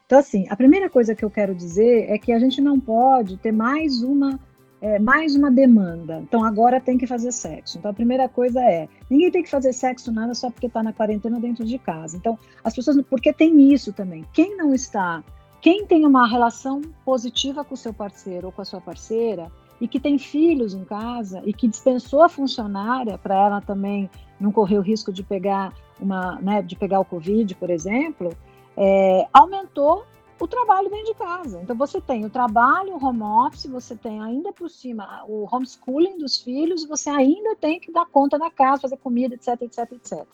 [0.07, 3.37] Então, assim, a primeira coisa que eu quero dizer é que a gente não pode
[3.37, 4.41] ter mais uma
[4.87, 6.21] é, mais uma demanda.
[6.23, 7.77] Então agora tem que fazer sexo.
[7.77, 10.93] Então a primeira coisa é, ninguém tem que fazer sexo nada só porque está na
[10.93, 12.17] quarentena dentro de casa.
[12.17, 14.25] Então as pessoas, porque tem isso também.
[14.33, 15.25] Quem não está,
[15.61, 19.89] quem tem uma relação positiva com o seu parceiro ou com a sua parceira e
[19.89, 24.79] que tem filhos em casa e que dispensou a funcionária para ela também não correr
[24.79, 28.33] o risco de pegar uma, né, de pegar o covid, por exemplo,
[28.77, 30.05] é, aumentou
[30.45, 31.61] o trabalho dentro de casa.
[31.63, 36.19] Então você tem o trabalho, o home office, você tem ainda por cima o homeschooling
[36.19, 40.27] dos filhos, você ainda tem que dar conta da casa, fazer comida, etc, etc, etc.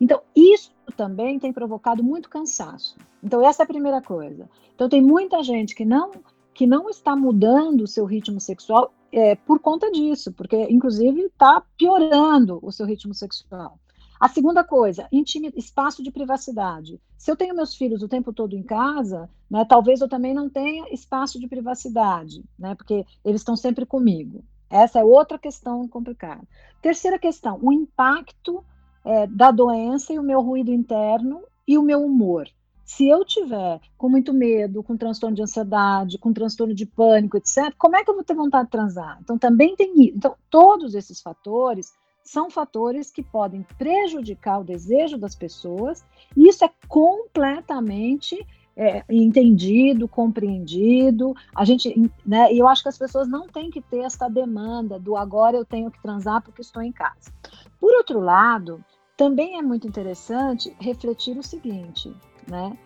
[0.00, 2.96] Então isso também tem provocado muito cansaço.
[3.22, 4.48] Então essa é a primeira coisa.
[4.74, 6.10] Então tem muita gente que não
[6.52, 11.62] que não está mudando o seu ritmo sexual é, por conta disso, porque inclusive está
[11.76, 13.78] piorando o seu ritmo sexual.
[14.20, 15.08] A segunda coisa,
[15.56, 17.00] espaço de privacidade.
[17.16, 20.50] Se eu tenho meus filhos o tempo todo em casa, né, talvez eu também não
[20.50, 24.44] tenha espaço de privacidade, né, porque eles estão sempre comigo.
[24.68, 26.42] Essa é outra questão complicada.
[26.82, 28.62] Terceira questão, o impacto
[29.06, 32.46] é, da doença e o meu ruído interno e o meu humor.
[32.84, 37.72] Se eu tiver com muito medo, com transtorno de ansiedade, com transtorno de pânico, etc.,
[37.78, 39.18] como é que eu vou ter vontade de transar?
[39.22, 40.16] Então, também tem isso.
[40.16, 41.92] Então, todos esses fatores
[42.30, 46.04] são fatores que podem prejudicar o desejo das pessoas,
[46.36, 51.34] e isso é completamente é, entendido, compreendido.
[51.52, 51.92] A gente,
[52.24, 55.56] né, e eu acho que as pessoas não têm que ter essa demanda do agora
[55.56, 57.32] eu tenho que transar porque estou em casa.
[57.80, 58.84] Por outro lado,
[59.16, 62.14] também é muito interessante refletir o seguinte,
[62.48, 62.78] né?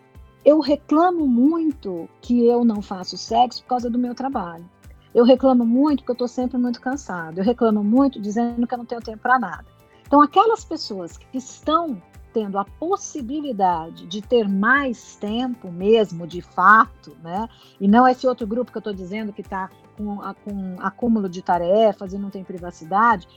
[0.43, 4.69] Eu reclamo muito que eu não faço sexo por causa do meu trabalho.
[5.15, 7.39] Eu reclamo muito porque eu estou sempre muito cansado.
[7.39, 9.65] Eu reclamo muito dizendo que eu não tenho tempo para nada.
[10.07, 12.03] Então, aquelas pessoas que estão
[12.35, 17.49] tendo a possibilidade de ter mais tempo mesmo, de fato, né?
[17.81, 21.41] E não esse outro grupo que eu estou dizendo que está com, com acúmulo de
[21.41, 23.29] tarefas e não tem privacidade.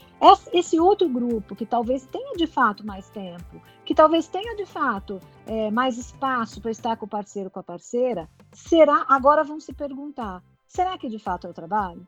[0.52, 5.20] Esse outro grupo que talvez tenha de fato mais tempo, que talvez tenha de fato
[5.46, 9.06] é, mais espaço para estar com o parceiro, com a parceira, será?
[9.08, 12.06] Agora vão se perguntar: será que de fato é o trabalho?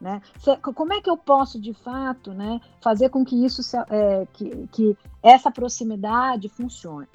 [0.00, 0.20] Né?
[0.74, 4.96] Como é que eu posso, de fato, né, fazer com que isso, é, que, que
[5.22, 7.08] essa proximidade funcione?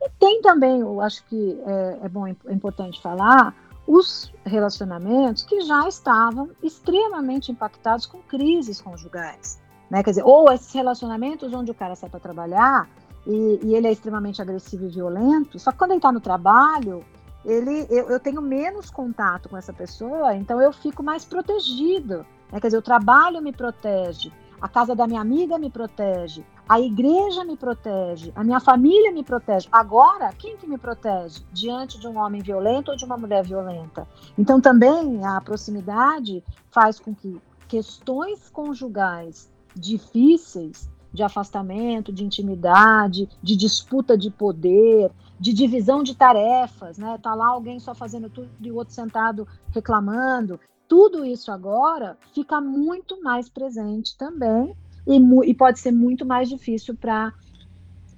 [0.00, 3.54] E tem também, eu acho que é, é bom, é importante falar,
[3.86, 9.58] os relacionamentos que já estavam extremamente impactados com crises conjugais.
[9.90, 10.02] Né?
[10.02, 12.88] Quer dizer, ou esses relacionamentos onde o cara sai para trabalhar
[13.26, 17.04] e, e, ele é extremamente agressivo e violento, só que quando ele está no trabalho,
[17.44, 22.26] ele, eu, eu, tenho menos contato com essa pessoa, então eu fico mais protegido.
[22.52, 22.60] Né?
[22.60, 27.44] Quer dizer, o trabalho me protege, a casa da minha amiga me protege, a igreja
[27.44, 29.68] me protege, a minha família me protege.
[29.72, 34.06] Agora, quem que me protege diante de um homem violento ou de uma mulher violenta?
[34.36, 43.56] Então, também a proximidade faz com que questões conjugais difíceis de afastamento, de intimidade, de
[43.56, 47.18] disputa de poder, de divisão de tarefas, né?
[47.22, 50.58] Tá lá alguém só fazendo tudo e o outro sentado reclamando.
[50.88, 54.74] Tudo isso agora fica muito mais presente também
[55.06, 55.16] e,
[55.50, 57.32] e pode ser muito mais difícil para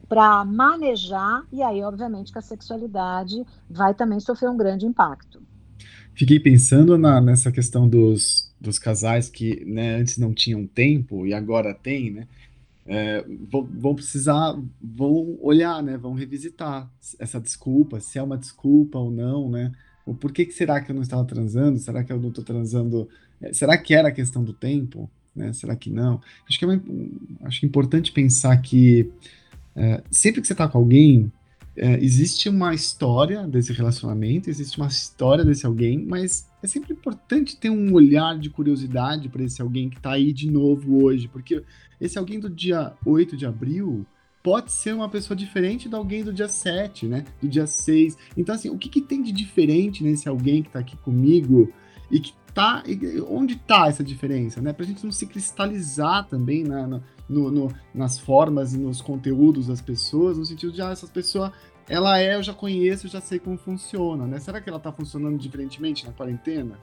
[0.09, 5.41] para manejar, e aí, obviamente, que a sexualidade vai também sofrer um grande impacto.
[6.15, 11.33] Fiquei pensando na, nessa questão dos, dos casais que né, antes não tinham tempo e
[11.33, 12.27] agora tem, né?
[12.87, 15.97] É, vão, vão, precisar, vão olhar, né?
[15.97, 19.73] Vão revisitar essa desculpa, se é uma desculpa ou não, né?
[20.07, 21.79] O por que, será que eu não estava transando?
[21.79, 23.09] Será que eu não estou transando?
[23.41, 25.11] É, será que era a questão do tempo?
[25.35, 25.53] Né?
[25.53, 26.21] Será que não?
[26.49, 26.83] Acho que é uma,
[27.43, 29.11] acho importante pensar que
[29.77, 31.31] é, sempre que você está com alguém,
[31.83, 37.57] é, existe uma história desse relacionamento, existe uma história desse alguém, mas é sempre importante
[37.57, 41.65] ter um olhar de curiosidade para esse alguém que está aí de novo hoje, porque
[41.99, 44.05] esse alguém do dia 8 de abril
[44.43, 47.25] pode ser uma pessoa diferente do alguém do dia 7, né?
[47.41, 48.17] Do dia 6.
[48.37, 51.73] Então, assim, o que, que tem de diferente nesse alguém que está aqui comigo
[52.11, 52.83] e que tá.
[53.29, 54.73] Onde está essa diferença, né?
[54.73, 59.69] Para a gente não se cristalizar também na, no, no, nas formas e nos conteúdos
[59.69, 61.53] das pessoas, no sentido de, ah, essa pessoa,
[61.91, 64.39] ela é, eu já conheço, eu já sei como funciona, né?
[64.39, 66.79] Será que ela está funcionando diferentemente na quarentena?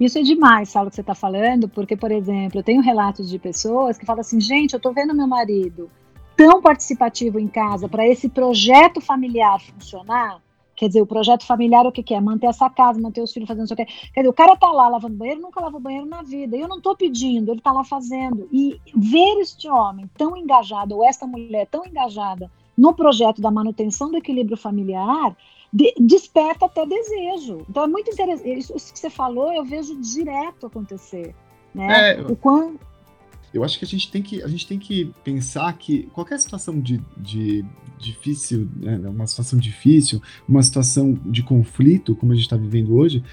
[0.00, 3.38] Isso é demais, Saulo, que você está falando, porque, por exemplo, eu tenho relatos de
[3.38, 5.88] pessoas que falam assim, gente, eu estou vendo meu marido
[6.36, 10.40] tão participativo em casa para esse projeto familiar funcionar,
[10.74, 12.20] Quer dizer, o projeto familiar o que, que é?
[12.20, 13.84] Manter essa casa, manter os filhos fazendo isso aqui.
[14.14, 16.56] Quer dizer, o cara tá lá lavando banheiro, nunca lavou banheiro na vida.
[16.56, 18.48] Eu não tô pedindo, ele tá lá fazendo.
[18.52, 24.08] E ver este homem tão engajado, ou esta mulher tão engajada no projeto da manutenção
[24.08, 25.36] do equilíbrio familiar,
[25.72, 27.66] de, desperta até desejo.
[27.68, 28.48] Então é muito interessante.
[28.48, 31.34] Isso, isso, que você falou, eu vejo direto acontecer.
[31.74, 32.12] Né?
[32.12, 32.78] É, o quão,
[33.52, 36.78] eu acho que a gente tem que, a gente tem que pensar que qualquer situação
[36.80, 37.64] de, de
[37.98, 43.24] difícil, né, uma situação difícil, uma situação de conflito, como a gente está vivendo hoje,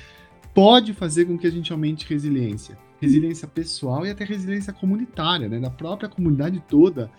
[0.53, 2.77] pode fazer com que a gente aumente resiliência.
[2.99, 7.12] Resiliência pessoal e até resiliência comunitária, né, da própria comunidade toda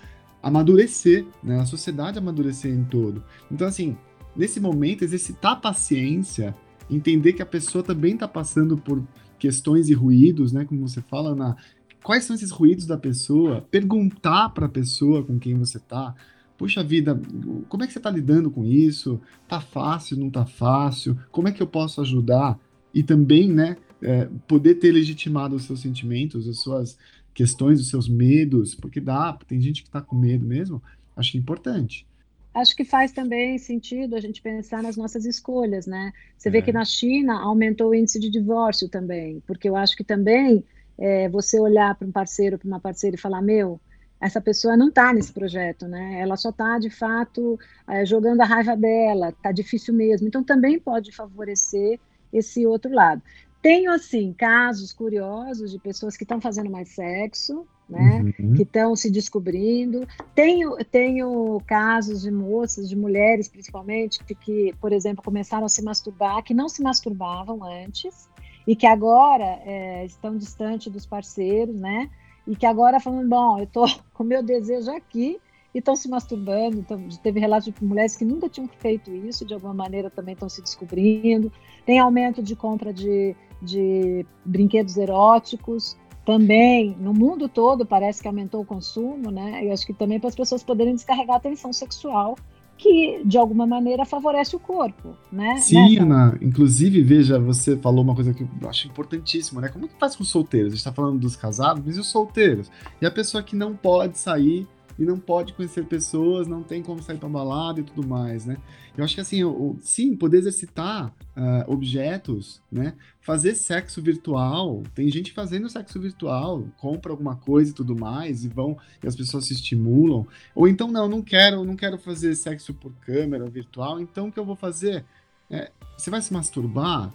[0.46, 3.20] amadurecer, né, a sociedade amadurecer em todo.
[3.50, 3.96] Então, assim,
[4.36, 6.54] nesse momento, exercitar a paciência,
[6.88, 9.02] entender que a pessoa também está passando por
[9.40, 11.56] questões e ruídos, né, como você fala, na
[12.00, 16.14] quais são esses ruídos da pessoa, perguntar para a pessoa com quem você tá,
[16.56, 17.20] puxa vida,
[17.68, 19.20] como é que você está lidando com isso?
[19.48, 21.18] Tá fácil, não tá fácil?
[21.32, 22.56] Como é que eu posso ajudar?
[22.94, 26.96] E também, né, é, poder ter legitimado os seus sentimentos, as suas
[27.36, 30.82] questões, os seus medos, porque dá, tem gente que está com medo mesmo,
[31.14, 32.06] acho importante.
[32.54, 36.14] Acho que faz também sentido a gente pensar nas nossas escolhas, né?
[36.38, 36.52] Você é.
[36.52, 40.64] vê que na China aumentou o índice de divórcio também, porque eu acho que também
[40.96, 43.78] é, você olhar para um parceiro, para uma parceira e falar, meu,
[44.18, 46.18] essa pessoa não está nesse projeto, né?
[46.18, 50.26] Ela só está, de fato, é, jogando a raiva dela, está difícil mesmo.
[50.26, 52.00] Então, também pode favorecer
[52.32, 53.20] esse outro lado.
[53.62, 58.32] Tenho, assim, casos curiosos de pessoas que estão fazendo mais sexo, né?
[58.38, 58.54] Uhum.
[58.54, 60.06] Que estão se descobrindo.
[60.34, 65.82] Tenho, tenho casos de moças, de mulheres, principalmente, que, que, por exemplo, começaram a se
[65.82, 68.28] masturbar, que não se masturbavam antes,
[68.66, 72.10] e que agora é, estão distante dos parceiros, né?
[72.46, 75.38] E que agora falando, bom, eu estou com meu desejo aqui
[75.74, 76.78] e estão se masturbando.
[76.78, 80.48] Então, teve relatos de mulheres que nunca tinham feito isso, de alguma maneira também estão
[80.48, 81.52] se descobrindo.
[81.84, 85.96] Tem aumento de compra de, de brinquedos eróticos.
[86.24, 89.64] Também, no mundo todo, parece que aumentou o consumo, né?
[89.64, 92.36] Eu acho que também para as pessoas poderem descarregar a tensão sexual
[92.78, 95.56] que de alguma maneira favorece o corpo, né?
[95.58, 99.68] Sim, Ana, inclusive, veja, você falou uma coisa que eu acho importantíssima, né?
[99.68, 100.72] Como que faz com os solteiros?
[100.72, 102.70] A gente tá falando dos casados, mas e os solteiros?
[103.00, 104.66] E a pessoa que não pode sair
[104.98, 108.56] e não pode conhecer pessoas, não tem como sair para balada e tudo mais, né?
[108.96, 112.94] Eu acho que assim, o, sim, poder exercitar uh, objetos, né?
[113.20, 118.48] Fazer sexo virtual, tem gente fazendo sexo virtual, compra alguma coisa e tudo mais e
[118.48, 120.26] vão e as pessoas se estimulam.
[120.54, 124.38] Ou então não, não quero, não quero fazer sexo por câmera virtual, então o que
[124.38, 125.04] eu vou fazer?
[125.50, 127.12] É, você vai se masturbar?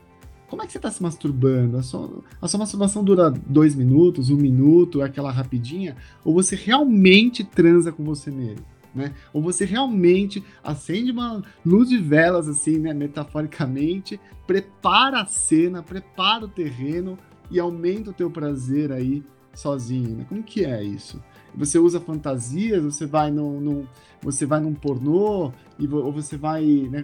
[0.52, 1.78] Como é que você está se masturbando?
[1.78, 5.96] A sua, a sua masturbação dura dois minutos, um minuto, é aquela rapidinha?
[6.26, 8.66] Ou você realmente transa com você mesmo?
[8.94, 9.14] Né?
[9.32, 12.94] Ou você realmente acende uma luz de velas, assim, né?
[12.94, 17.18] Metaforicamente, prepara a cena, prepara o terreno
[17.50, 20.26] e aumenta o teu prazer aí sozinho, né?
[20.28, 21.24] Como que é isso?
[21.56, 23.88] Você usa fantasias, você vai num, num
[24.22, 27.04] você vai num pornô, e, ou você vai, né,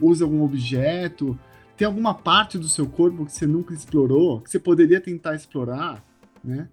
[0.00, 1.38] usa algum objeto,
[1.76, 6.02] tem alguma parte do seu corpo que você nunca explorou, que você poderia tentar explorar,
[6.42, 6.68] né?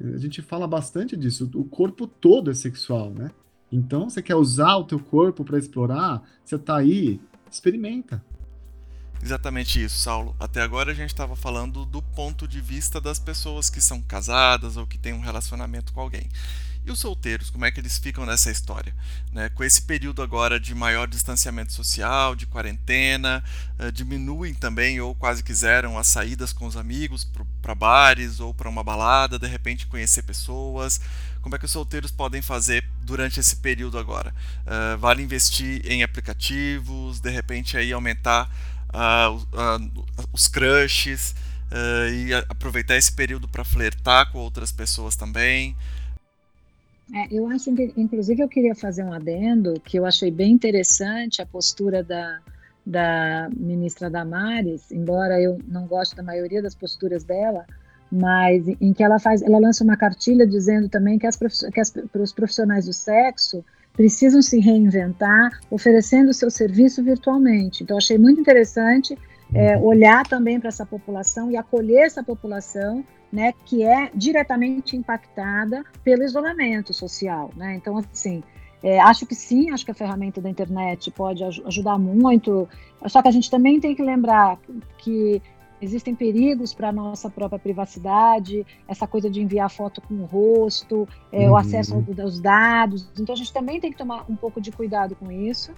[0.00, 1.50] A gente fala bastante disso.
[1.54, 3.30] O corpo todo é sexual, né?
[3.70, 6.22] Então, você quer usar o teu corpo para explorar?
[6.44, 8.22] Você tá aí, experimenta.
[9.22, 10.34] Exatamente isso, Saulo.
[10.40, 14.76] Até agora a gente estava falando do ponto de vista das pessoas que são casadas
[14.76, 16.28] ou que têm um relacionamento com alguém.
[16.84, 18.92] E os solteiros, como é que eles ficam nessa história?
[19.32, 19.48] Né?
[19.50, 23.42] Com esse período agora de maior distanciamento social, de quarentena,
[23.78, 27.24] uh, diminuem também ou quase quiseram as saídas com os amigos
[27.60, 31.00] para bares ou para uma balada, de repente conhecer pessoas.
[31.40, 34.34] Como é que os solteiros podem fazer durante esse período agora?
[34.66, 38.50] Uh, vale investir em aplicativos, de repente aí aumentar
[38.88, 41.34] uh, os crushes
[42.12, 45.74] e aproveitar esse período para flertar com outras pessoas também.
[47.14, 51.42] É, eu acho que, inclusive, eu queria fazer um adendo que eu achei bem interessante
[51.42, 52.40] a postura da,
[52.86, 57.66] da ministra Damares, embora eu não goste da maioria das posturas dela,
[58.10, 61.92] mas em que ela faz, ela lança uma cartilha dizendo também que, as, que as,
[62.14, 67.82] os profissionais do sexo precisam se reinventar, oferecendo o seu serviço virtualmente.
[67.82, 69.18] Então, achei muito interessante
[69.54, 75.84] é, olhar também para essa população e acolher essa população né, que é diretamente impactada
[76.04, 77.50] pelo isolamento social.
[77.56, 77.74] Né?
[77.76, 78.42] Então, assim,
[78.82, 82.68] é, acho que sim, acho que a ferramenta da internet pode aj ajudar muito,
[83.06, 84.58] só que a gente também tem que lembrar
[84.98, 85.40] que
[85.80, 91.08] existem perigos para a nossa própria privacidade, essa coisa de enviar foto com o rosto,
[91.32, 91.52] é, uhum.
[91.52, 93.08] o acesso aos dados.
[93.18, 95.72] Então a gente também tem que tomar um pouco de cuidado com isso.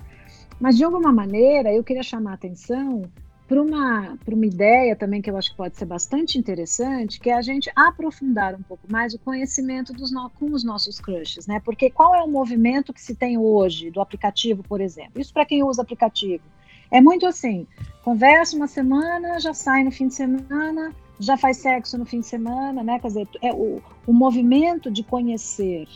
[0.61, 3.03] Mas de alguma maneira eu queria chamar a atenção
[3.47, 7.35] para uma, uma ideia também que eu acho que pode ser bastante interessante, que é
[7.35, 11.61] a gente aprofundar um pouco mais o conhecimento dos no, com os nossos crushes, né?
[11.63, 15.21] Porque qual é o movimento que se tem hoje do aplicativo, por exemplo?
[15.21, 16.43] Isso para quem usa aplicativo.
[16.91, 17.67] É muito assim,
[18.03, 22.27] conversa uma semana, já sai no fim de semana, já faz sexo no fim de
[22.27, 22.99] semana, né?
[22.99, 25.87] Quer dizer, é o, o movimento de conhecer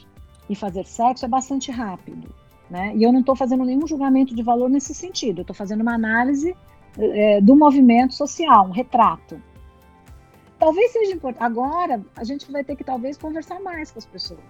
[0.50, 2.28] e fazer sexo é bastante rápido,
[2.68, 2.94] né?
[2.94, 5.94] E eu não estou fazendo nenhum julgamento de valor nesse sentido, eu estou fazendo uma
[5.94, 6.54] análise
[6.98, 9.40] é, do movimento social, um retrato.
[10.58, 11.42] Talvez seja importante.
[11.42, 14.40] Agora, a gente vai ter que talvez conversar mais com as pessoas.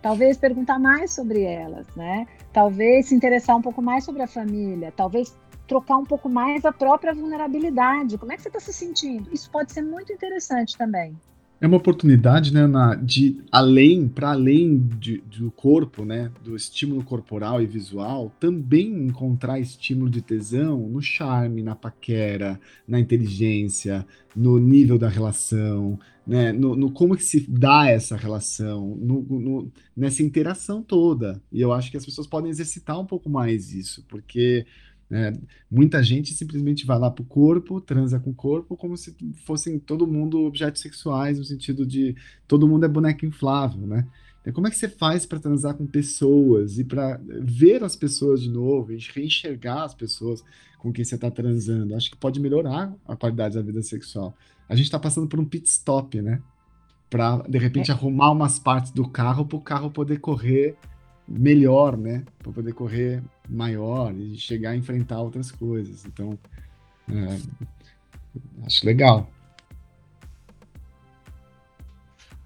[0.00, 2.26] Talvez perguntar mais sobre elas, né?
[2.52, 4.90] Talvez se interessar um pouco mais sobre a família.
[4.96, 5.36] Talvez
[5.66, 8.16] trocar um pouco mais a própria vulnerabilidade.
[8.16, 9.32] Como é que você está se sentindo?
[9.32, 11.14] Isso pode ser muito interessante também
[11.60, 17.04] é uma oportunidade, né, na, de além, para além de, do corpo, né, do estímulo
[17.04, 22.58] corporal e visual, também encontrar estímulo de tesão no charme, na paquera,
[22.88, 28.96] na inteligência, no nível da relação, né, no, no como que se dá essa relação,
[28.96, 31.42] no, no, nessa interação toda.
[31.52, 34.64] E eu acho que as pessoas podem exercitar um pouco mais isso, porque
[35.10, 35.32] né?
[35.68, 40.06] Muita gente simplesmente vai lá pro corpo, transa com o corpo, como se fossem todo
[40.06, 42.14] mundo objetos sexuais, no sentido de
[42.46, 44.06] todo mundo é boneco inflável, né?
[44.40, 48.40] Então, como é que você faz para transar com pessoas e para ver as pessoas
[48.40, 50.42] de novo, e reenxergar as pessoas
[50.78, 51.94] com quem você está transando?
[51.94, 54.34] Acho que pode melhorar a qualidade da vida sexual.
[54.68, 56.40] A gente está passando por um pit stop, né?
[57.10, 57.94] Para, de repente, é.
[57.94, 60.76] arrumar umas partes do carro para o carro poder correr
[61.26, 62.24] melhor, né?
[62.38, 66.04] Para poder correr maior e chegar a enfrentar outras coisas.
[66.04, 66.38] Então,
[67.08, 67.38] é,
[68.66, 69.30] acho legal.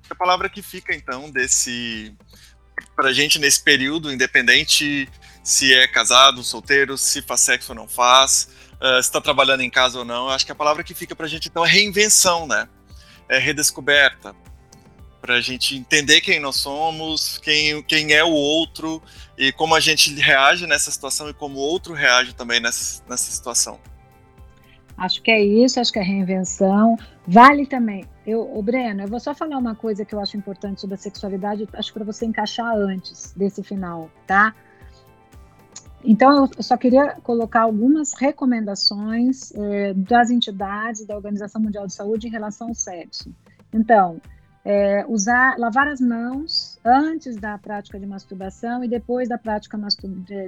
[0.08, 2.14] A palavra que fica, então, desse.
[2.94, 5.08] Pra gente nesse período, independente
[5.42, 9.70] se é casado, solteiro, se faz sexo ou não faz, uh, se está trabalhando em
[9.70, 12.68] casa ou não, acho que a palavra que fica pra gente, então, é reinvenção, né?
[13.28, 14.34] É redescoberta
[15.24, 19.02] para a gente entender quem nós somos, quem, quem é o outro
[19.38, 23.32] e como a gente reage nessa situação e como o outro reage também nessa, nessa
[23.32, 23.80] situação.
[24.98, 26.98] Acho que é isso, acho que é reinvenção.
[27.26, 28.04] Vale também.
[28.26, 30.98] Eu, o Breno, eu vou só falar uma coisa que eu acho importante sobre a
[30.98, 34.54] sexualidade, acho para você encaixar antes desse final, tá?
[36.04, 42.28] Então, eu só queria colocar algumas recomendações eh, das entidades da Organização Mundial de Saúde
[42.28, 43.34] em relação ao sexo.
[43.72, 44.20] Então,
[44.64, 49.78] é, usar, lavar as mãos antes da prática de masturbação e depois da prática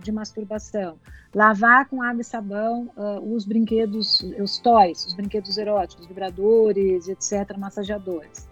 [0.02, 0.98] de, masturbação.
[1.34, 7.58] Lavar com água e sabão uh, os brinquedos, os toys, os brinquedos eróticos, vibradores, etc.,
[7.58, 8.48] massageadores.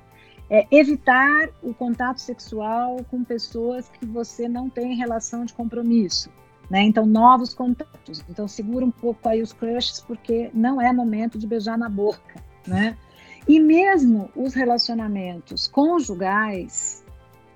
[0.51, 6.31] É, evitar o contato sexual com pessoas que você não tem relação de compromisso.
[6.69, 6.83] Né?
[6.83, 8.23] Então, novos contatos.
[8.29, 12.43] Então, segura um pouco aí os crushes, porque não é momento de beijar na boca,
[12.67, 12.97] né?
[13.47, 17.05] E mesmo os relacionamentos conjugais,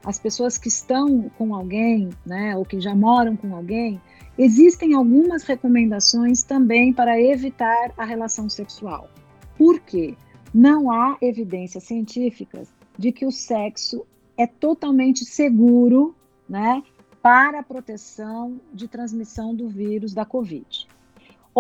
[0.05, 4.01] as pessoas que estão com alguém, né, ou que já moram com alguém,
[4.37, 9.09] existem algumas recomendações também para evitar a relação sexual.
[9.57, 10.15] Por quê?
[10.53, 16.15] Não há evidências científicas de que o sexo é totalmente seguro,
[16.49, 16.83] né,
[17.23, 20.87] para a proteção de transmissão do vírus da Covid.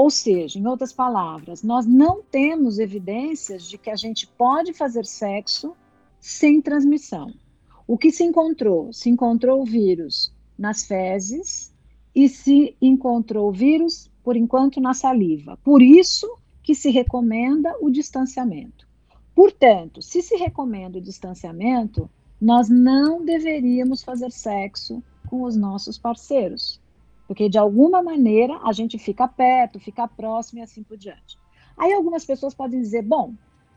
[0.01, 5.05] Ou seja, em outras palavras, nós não temos evidências de que a gente pode fazer
[5.05, 5.76] sexo
[6.20, 7.34] sem transmissão.
[7.84, 8.92] O que se encontrou?
[8.92, 11.74] Se encontrou o vírus nas fezes
[12.14, 15.59] e se encontrou o vírus, por enquanto, na saliva.
[15.64, 16.32] Por isso
[16.62, 18.86] que se recomenda o distanciamento.
[19.34, 22.09] Portanto, se se recomenda o distanciamento,
[22.40, 26.80] nós não deveríamos fazer sexo com os nossos parceiros
[27.29, 31.39] porque de alguma maneira a gente fica perto, fica próximo e assim por diante.
[31.76, 33.35] Aí algumas pessoas podem dizer, bom,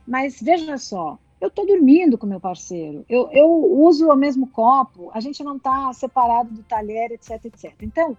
[0.07, 5.11] mas veja só, eu estou dormindo com meu parceiro, eu, eu, uso o mesmo copo,
[5.13, 7.73] a gente não está separado do talher, etc, etc.
[7.81, 8.17] Então,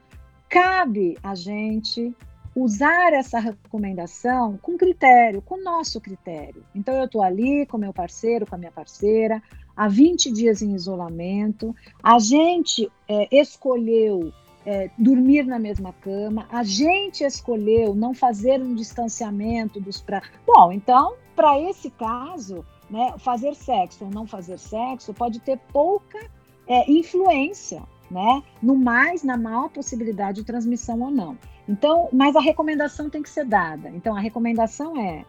[0.49, 2.14] cabe a gente
[2.55, 6.62] usar essa recomendação com critério, com nosso critério.
[6.74, 9.43] Então, eu estou ali com meu parceiro, com a minha parceira,
[9.74, 14.33] há 20 dias em isolamento, a gente é, escolheu
[14.64, 16.46] é, dormir na mesma cama.
[16.50, 20.22] A gente escolheu não fazer um distanciamento dos pra.
[20.46, 26.18] Bom, então, para esse caso, né, fazer sexo ou não fazer sexo pode ter pouca
[26.66, 28.42] é, influência, né?
[28.62, 31.36] No mais, na maior possibilidade de transmissão ou não.
[31.68, 33.88] Então, mas a recomendação tem que ser dada.
[33.90, 35.24] Então, a recomendação é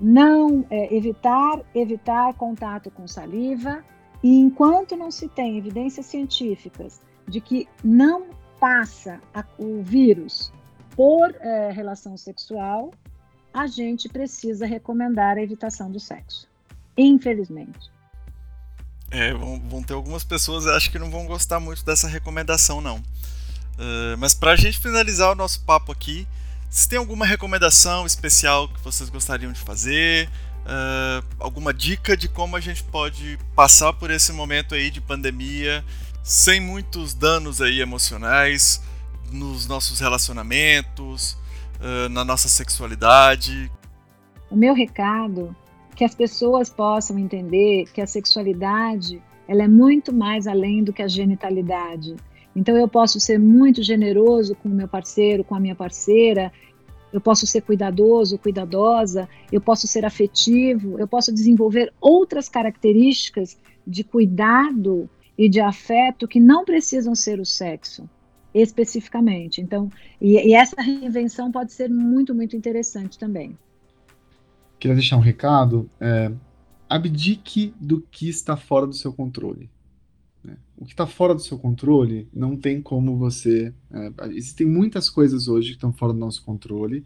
[0.00, 3.82] não é, evitar evitar contato com saliva
[4.22, 8.26] e enquanto não se tem evidências científicas de que não
[8.60, 10.52] passa a, o vírus
[10.94, 12.92] por é, relação sexual,
[13.52, 16.48] a gente precisa recomendar a evitação do sexo.
[16.96, 17.90] Infelizmente.
[19.10, 22.96] É, vão, vão ter algumas pessoas, acho que não vão gostar muito dessa recomendação, não.
[22.98, 26.26] Uh, mas para a gente finalizar o nosso papo aqui,
[26.70, 30.28] se tem alguma recomendação especial que vocês gostariam de fazer,
[30.66, 35.84] uh, alguma dica de como a gente pode passar por esse momento aí de pandemia
[36.26, 38.82] sem muitos danos aí emocionais
[39.32, 41.34] nos nossos relacionamentos,
[41.78, 43.70] uh, na nossa sexualidade.
[44.50, 45.54] O meu recado
[45.92, 50.92] é que as pessoas possam entender que a sexualidade ela é muito mais além do
[50.92, 52.16] que a genitalidade.
[52.56, 56.52] Então eu posso ser muito generoso com o meu parceiro, com a minha parceira,
[57.12, 63.56] eu posso ser cuidadoso, cuidadosa, eu posso ser afetivo, eu posso desenvolver outras características
[63.86, 65.08] de cuidado
[65.38, 68.08] e de afeto que não precisam ser o sexo
[68.54, 69.60] especificamente.
[69.60, 73.56] Então, e, e, essa reinvenção pode ser muito, muito interessante também.
[74.78, 75.90] Queria deixar um recado.
[76.00, 76.32] É,
[76.88, 79.68] abdique do que está fora do seu controle.
[80.42, 80.56] Né?
[80.76, 83.74] O que está fora do seu controle não tem como você.
[83.90, 87.04] É, existem muitas coisas hoje que estão fora do nosso controle,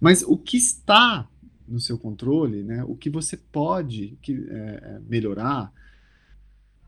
[0.00, 1.28] mas o que está
[1.66, 5.72] no seu controle, né, o que você pode que, é, é melhorar,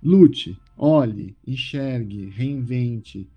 [0.03, 3.29] lute, olhe, enxergue, reinvente.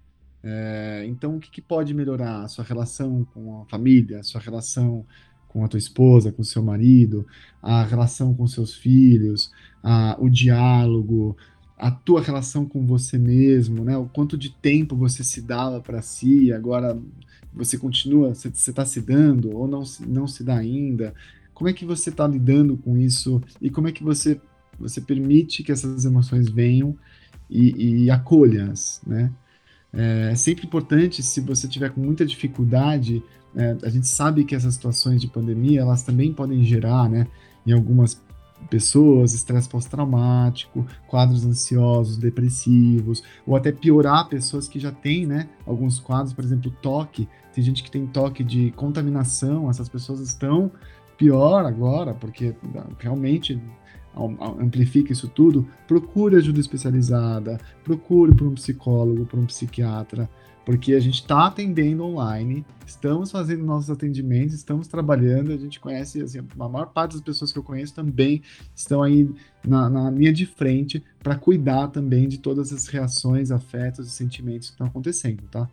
[0.43, 2.43] É, então, o que, que, pode melhorar?
[2.43, 5.05] A sua relação com a família, a sua relação
[5.47, 7.25] com a tua esposa, com o seu marido,
[7.61, 9.51] a relação com seus filhos,
[9.83, 11.35] a, o diálogo,
[11.77, 13.97] a tua relação com você mesmo, né?
[13.97, 16.99] O quanto de tempo você se dava para si, agora
[17.53, 21.13] você continua, você está se dando ou não, não se dá ainda?
[21.53, 24.39] Como é que você está lidando com isso e como é que você
[24.79, 26.95] você permite que essas emoções venham
[27.49, 29.31] e, e acolha-as, né?
[29.93, 33.23] É sempre importante, se você tiver com muita dificuldade,
[33.55, 37.25] é, a gente sabe que essas situações de pandemia, elas também podem gerar, né,
[37.65, 38.21] em algumas
[38.69, 45.99] pessoas, estresse pós-traumático, quadros ansiosos, depressivos, ou até piorar pessoas que já têm, né, alguns
[45.99, 47.27] quadros, por exemplo, toque.
[47.53, 50.71] Tem gente que tem toque de contaminação, essas pessoas estão
[51.17, 52.55] pior agora, porque
[52.99, 53.59] realmente
[54.59, 60.29] amplifica isso tudo, procure ajuda especializada, procure por um psicólogo, por um psiquiatra,
[60.65, 66.21] porque a gente está atendendo online, estamos fazendo nossos atendimentos, estamos trabalhando, a gente conhece,
[66.21, 68.41] assim, a maior parte das pessoas que eu conheço também
[68.75, 69.29] estão aí
[69.65, 74.67] na, na linha de frente para cuidar também de todas as reações, afetos e sentimentos
[74.67, 75.69] que estão acontecendo, tá?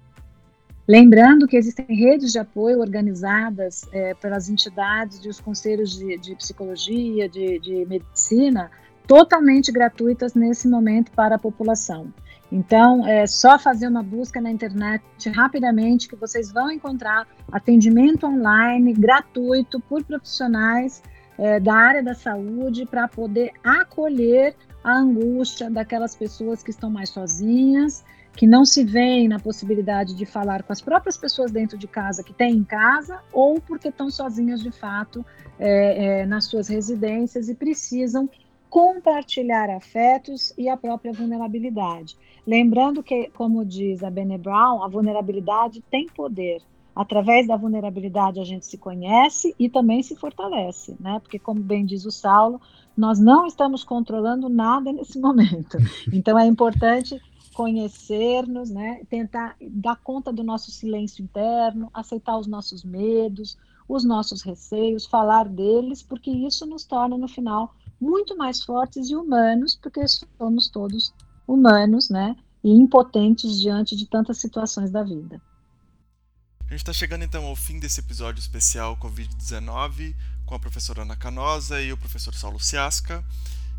[0.87, 6.37] Lembrando que existem redes de apoio organizadas é, pelas entidades e os conselhos de, de
[6.37, 8.71] psicologia, de, de, medicina,
[9.07, 12.13] totalmente gratuitas nesse momento para a população.
[12.53, 15.03] Então, é só fazer uma busca na internet
[15.35, 21.03] rapidamente que vocês vão encontrar atendimento online gratuito por profissionais
[21.39, 24.55] é, da área da saúde para poder acolher
[24.85, 28.05] a angústia daquelas pessoas que estão mais sozinhas
[28.37, 32.23] que não se veem na possibilidade de falar com as próprias pessoas dentro de casa
[32.23, 35.25] que têm em casa, ou porque estão sozinhas de fato
[35.59, 38.29] é, é, nas suas residências e precisam
[38.69, 42.17] compartilhar afetos e a própria vulnerabilidade.
[42.45, 46.61] Lembrando que, como diz a Bene Brown, a vulnerabilidade tem poder.
[46.95, 51.19] Através da vulnerabilidade a gente se conhece e também se fortalece, né?
[51.21, 52.61] Porque, como bem diz o Saulo,
[52.97, 55.79] nós não estamos controlando nada nesse momento.
[56.13, 57.21] Então é importante
[57.55, 59.03] conhecer-nos, né?
[59.09, 63.57] tentar dar conta do nosso silêncio interno, aceitar os nossos medos,
[63.89, 69.17] os nossos receios, falar deles, porque isso nos torna, no final, muito mais fortes e
[69.17, 70.05] humanos, porque
[70.39, 71.15] somos todos
[71.47, 72.37] humanos, né?
[72.63, 75.41] E impotentes diante de tantas situações da vida.
[76.61, 80.15] A gente está chegando então ao fim desse episódio especial Covid-19
[80.47, 83.25] com a professora Ana Canosa e o professor Saulo Ciasca.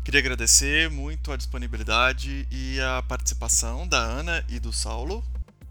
[0.06, 5.20] Queria agradecer muito a disponibilidade e a participação da Ana e do Saulo.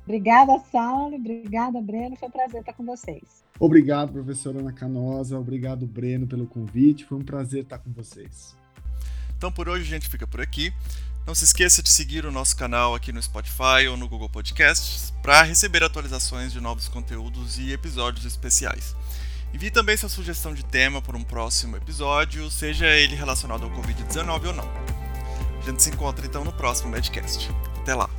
[0.04, 1.16] Obrigada, Saulo.
[1.16, 2.18] Obrigada, Breno.
[2.18, 3.24] Foi um prazer estar com vocês.
[3.58, 5.40] Obrigado, professora Ana Canosa.
[5.40, 7.06] Obrigado, Breno, pelo convite.
[7.06, 8.58] Foi um prazer estar com vocês.
[9.38, 10.74] Então, por hoje, a gente fica por aqui.
[11.26, 15.14] Não se esqueça de seguir o nosso canal aqui no Spotify ou no Google Podcasts
[15.22, 18.98] para receber atualizações de novos conteúdos e episódios especiais.
[19.56, 24.48] Envie também sua sugestão de tema para um próximo episódio, seja ele relacionado ao Covid-19
[24.48, 24.70] ou não.
[25.58, 27.50] A gente se encontra então no próximo Medcast.
[27.80, 28.10] Até lá!